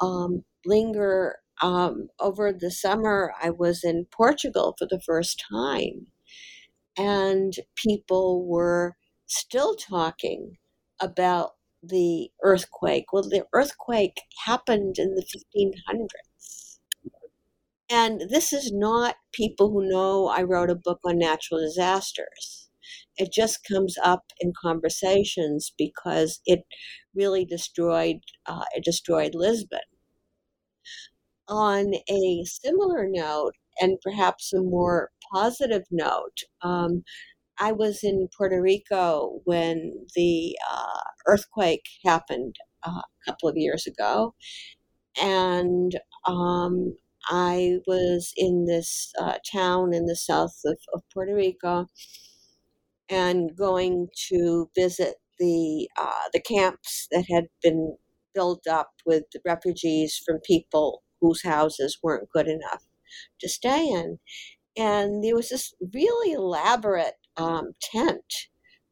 [0.00, 1.38] um, linger.
[1.62, 6.08] Um, over the summer, I was in Portugal for the first time,
[6.96, 8.96] and people were
[9.26, 10.58] still talking
[11.00, 11.52] about
[11.82, 13.12] the earthquake.
[13.12, 16.61] Well, the earthquake happened in the 1500s
[17.92, 22.70] and this is not people who know I wrote a book on natural disasters.
[23.18, 26.60] It just comes up in conversations because it
[27.14, 29.80] really destroyed uh, it destroyed Lisbon.
[31.48, 37.02] On a similar note, and perhaps a more positive note, um,
[37.58, 43.86] I was in Puerto Rico when the uh, earthquake happened uh, a couple of years
[43.86, 44.34] ago,
[45.20, 45.92] and
[46.26, 46.96] um,
[47.28, 51.86] I was in this uh, town in the south of, of, Puerto Rico
[53.08, 57.96] and going to visit the uh, the camps that had been
[58.34, 62.84] built up with refugees from people whose houses weren't good enough
[63.40, 64.18] to stay in.
[64.76, 68.24] and there was this really elaborate um, tent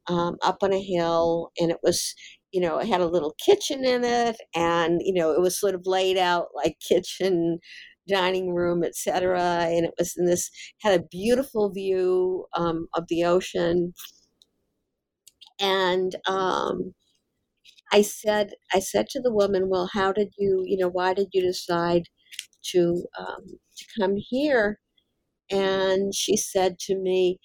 [0.09, 2.15] um, up on a hill, and it was,
[2.53, 5.75] you know, it had a little kitchen in it, and you know, it was sort
[5.75, 7.59] of laid out like kitchen,
[8.09, 9.41] dining room, etc.
[9.71, 10.51] And it was in this
[10.83, 13.95] had a beautiful view um, of the ocean,
[15.61, 16.95] and um,
[17.93, 21.29] I said, I said to the woman, "Well, how did you, you know, why did
[21.33, 22.05] you decide
[22.73, 23.47] to um,
[23.79, 24.81] to come here?"
[25.51, 27.39] And she said to me,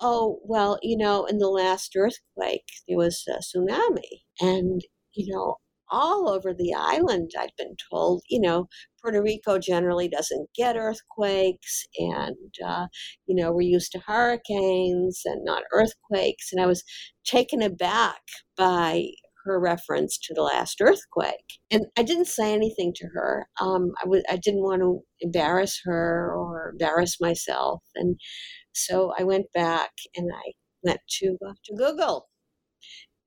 [0.00, 4.24] Oh, well, you know, in the last earthquake, there was a tsunami.
[4.40, 4.82] And,
[5.14, 5.56] you know,
[5.90, 8.66] all over the island, I've been told, you know,
[9.02, 11.84] Puerto Rico generally doesn't get earthquakes.
[11.98, 12.86] And, uh,
[13.26, 16.52] you know, we're used to hurricanes and not earthquakes.
[16.52, 16.82] And I was
[17.24, 18.20] taken aback
[18.56, 19.06] by
[19.44, 21.60] her reference to the last earthquake.
[21.70, 23.46] And I didn't say anything to her.
[23.60, 27.82] Um, I w- I didn't want to embarrass her or embarrass myself.
[27.94, 28.16] And
[28.74, 32.28] so I went back and I went to, uh, to Google.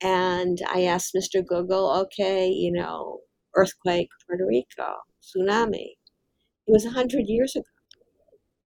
[0.01, 1.41] And I asked Mr.
[1.41, 3.21] Google, okay, you know,
[3.55, 5.95] earthquake, Puerto Rico, tsunami.
[6.67, 7.65] It was 100 years ago.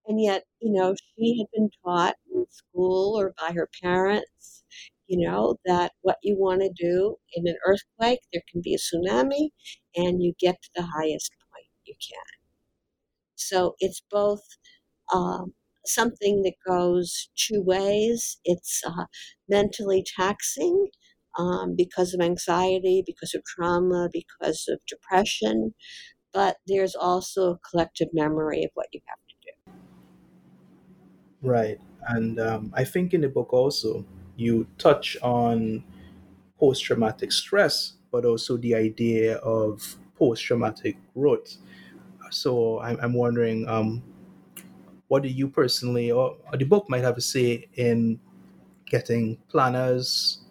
[0.06, 4.64] And yet, you know, she had been taught in school or by her parents,
[5.06, 8.78] you know, that what you want to do in an earthquake, there can be a
[8.78, 9.50] tsunami,
[9.96, 12.40] and you get to the highest point you can.
[13.36, 14.42] So it's both
[15.12, 15.54] um,
[15.86, 18.38] something that goes two ways.
[18.44, 19.06] It's uh,
[19.48, 20.88] mentally taxing
[21.38, 25.74] um, because of anxiety, because of trauma, because of depression,
[26.32, 29.50] but there's also a collective memory of what you have to do.
[31.42, 31.80] Right.
[32.06, 34.04] And um, I think in the book also,
[34.36, 35.84] you touch on
[36.58, 41.56] post traumatic stress, but also the idea of post traumatic growth.
[42.30, 44.02] So I'm, I'm wondering, um,
[45.08, 48.20] what do you personally, or, or the book might have a say in
[48.86, 50.43] getting planners,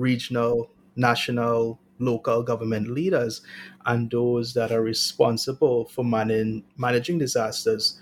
[0.00, 3.42] regional, national, local government leaders,
[3.86, 8.00] and those that are responsible for managing managing disasters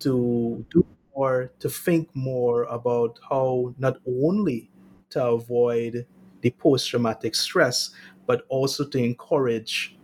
[0.00, 0.84] to do
[1.16, 4.70] more, to think more about how not only
[5.10, 6.06] to avoid
[6.42, 7.90] the post traumatic stress,
[8.26, 9.96] but also to encourage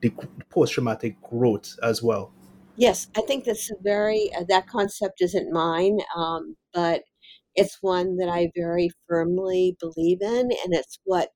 [0.00, 0.10] the
[0.50, 2.32] post traumatic growth as well.
[2.76, 7.04] Yes, I think that's a very, uh, that concept isn't mine, um, but
[7.54, 11.30] it's one that I very firmly believe in, and it's what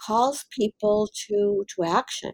[0.00, 2.32] calls people to to action.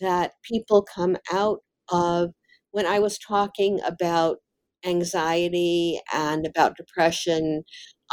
[0.00, 1.60] That people come out
[1.92, 2.32] of
[2.70, 4.38] when I was talking about
[4.84, 7.64] anxiety and about depression,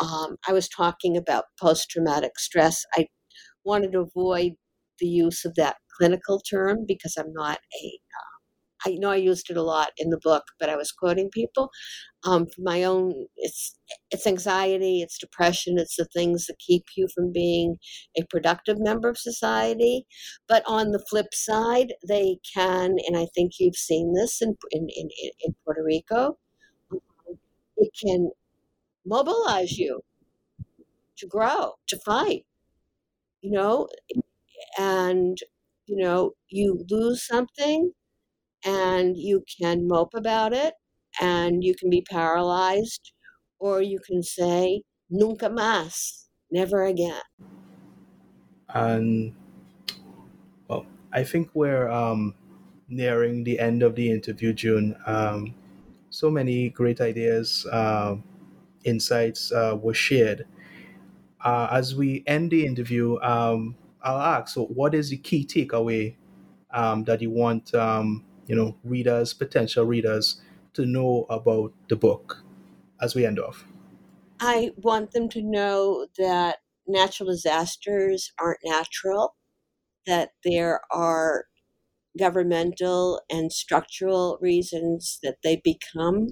[0.02, 2.84] um, I was talking about post traumatic stress.
[2.96, 3.08] I
[3.66, 4.54] wanted to avoid
[5.00, 8.00] the use of that clinical term because I'm not a
[8.86, 11.70] I know I used it a lot in the book, but I was quoting people.
[12.28, 13.76] Um, for my own, it's
[14.12, 17.78] it's anxiety, it's depression, it's the things that keep you from being
[18.18, 20.06] a productive member of society.
[20.48, 24.88] But on the flip side, they can, and I think you've seen this in in,
[24.96, 25.10] in,
[25.46, 26.38] in Puerto Rico,
[26.92, 27.02] um,
[27.78, 28.32] it can
[29.06, 30.02] mobilize you
[31.18, 32.46] to grow, to fight.
[33.42, 33.88] You know,
[34.80, 35.38] and
[35.88, 37.94] you know you lose something
[38.66, 40.76] and you can mope about it
[41.22, 43.14] and you can be paralyzed
[43.60, 47.22] or you can say nunca más never again.
[48.74, 49.34] And
[50.68, 52.36] well i think we're um,
[52.88, 54.96] nearing the end of the interview june.
[55.06, 55.56] Um,
[56.12, 58.18] so many great ideas uh,
[58.86, 60.48] insights uh, were shared.
[61.42, 66.16] Uh, as we end the interview um, i'll ask so what is the key takeaway
[66.72, 70.42] um, that you want um, you know readers potential readers
[70.78, 72.44] to know about the book
[73.02, 73.66] as we end off?
[74.40, 79.36] I want them to know that natural disasters aren't natural
[80.06, 81.46] that there are
[82.18, 86.30] governmental and structural reasons that they become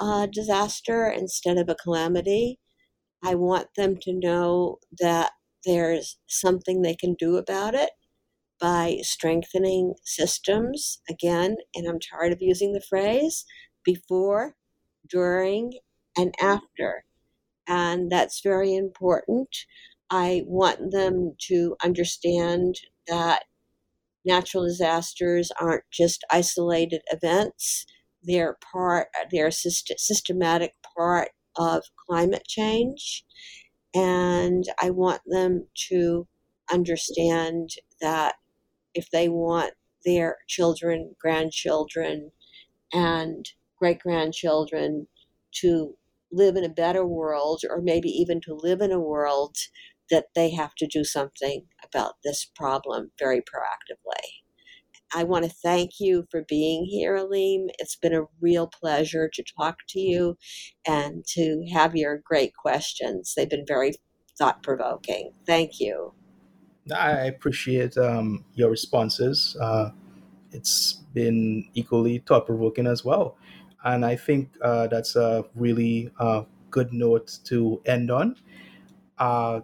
[0.00, 2.60] a disaster instead of a calamity.
[3.24, 5.32] I want them to know that
[5.64, 7.90] there's something they can do about it
[8.60, 13.44] by strengthening systems again, and I'm tired of using the phrase
[13.84, 14.54] before,
[15.08, 15.74] during,
[16.16, 17.04] and after.
[17.66, 19.48] And that's very important.
[20.10, 22.76] I want them to understand
[23.08, 23.44] that
[24.24, 27.86] natural disasters aren't just isolated events.
[28.22, 33.24] They're part, they're a syst- systematic part of climate change.
[33.94, 36.26] And I want them to
[36.72, 38.34] understand that
[38.94, 39.74] if they want
[40.04, 42.30] their children, grandchildren,
[42.92, 45.06] and great grandchildren
[45.52, 45.94] to
[46.32, 49.56] live in a better world or maybe even to live in a world
[50.10, 54.22] that they have to do something about this problem very proactively.
[55.14, 57.68] I want to thank you for being here, Aleem.
[57.78, 60.36] It's been a real pleasure to talk to you
[60.86, 63.34] and to have your great questions.
[63.36, 63.92] They've been very
[64.36, 65.32] thought provoking.
[65.46, 66.14] Thank you.
[66.92, 69.56] I appreciate um, your responses.
[69.60, 69.90] Uh,
[70.52, 73.36] it's been equally thought provoking as well.
[73.84, 78.36] And I think uh, that's a really uh, good note to end on.
[79.18, 79.60] Uh,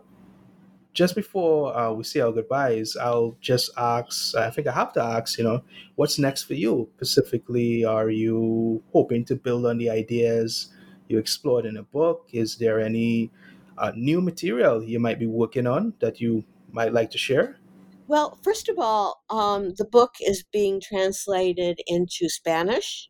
[0.93, 5.03] just before uh, we say our goodbyes, I'll just ask I think I have to
[5.03, 5.63] ask, you know,
[5.95, 6.89] what's next for you?
[6.97, 10.73] Specifically, are you hoping to build on the ideas
[11.09, 12.29] you explored in a book?
[12.33, 13.31] Is there any
[13.79, 17.59] uh, new material you might be working on that you might like to share?
[18.07, 23.09] Well, first of all, um, the book is being translated into Spanish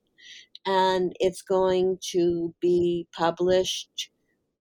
[0.66, 4.10] and it's going to be published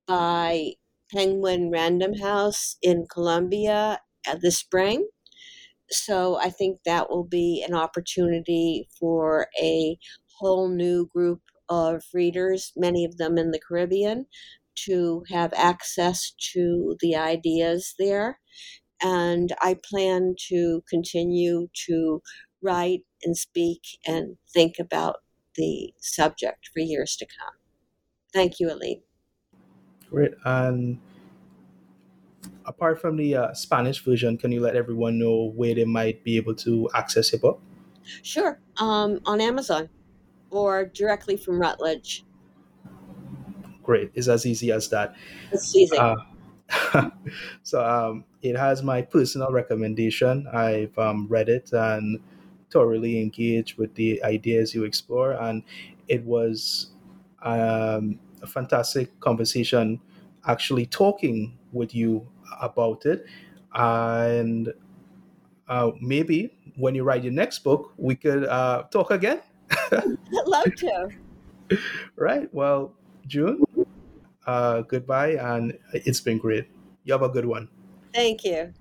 [0.07, 0.73] by
[1.13, 3.99] Penguin Random House in Colombia
[4.41, 5.07] this spring.
[5.89, 9.97] So I think that will be an opportunity for a
[10.37, 14.25] whole new group of readers, many of them in the Caribbean,
[14.85, 18.39] to have access to the ideas there.
[19.01, 22.21] And I plan to continue to
[22.61, 25.17] write and speak and think about
[25.55, 27.53] the subject for years to come.
[28.33, 29.01] Thank you, Aleem.
[30.09, 30.31] Great.
[30.45, 30.99] And
[32.65, 36.37] apart from the uh, Spanish version, can you let everyone know where they might be
[36.37, 37.61] able to access your book?
[38.23, 38.59] Sure.
[38.77, 39.89] Um, on Amazon
[40.49, 42.25] or directly from Routledge.
[43.83, 44.11] Great.
[44.13, 45.15] It's as easy as that.
[45.51, 45.97] It's easy.
[45.97, 46.15] Uh,
[47.63, 50.47] so um, it has my personal recommendation.
[50.53, 52.19] I've um, read it and
[52.71, 55.63] thoroughly engaged with the ideas you explore, and
[56.07, 56.91] it was
[57.41, 59.99] um, a fantastic conversation
[60.45, 62.27] actually talking with you
[62.61, 63.25] about it.
[63.73, 64.73] And
[65.67, 69.41] uh, maybe when you write your next book, we could uh, talk again.
[69.91, 70.03] I'd
[70.45, 71.09] love to.
[72.15, 72.51] right.
[72.53, 72.93] Well,
[73.27, 73.63] June,
[74.49, 76.65] uh, goodbye, and it's been great.
[77.03, 77.69] You have a good one.
[78.13, 78.73] Thank you.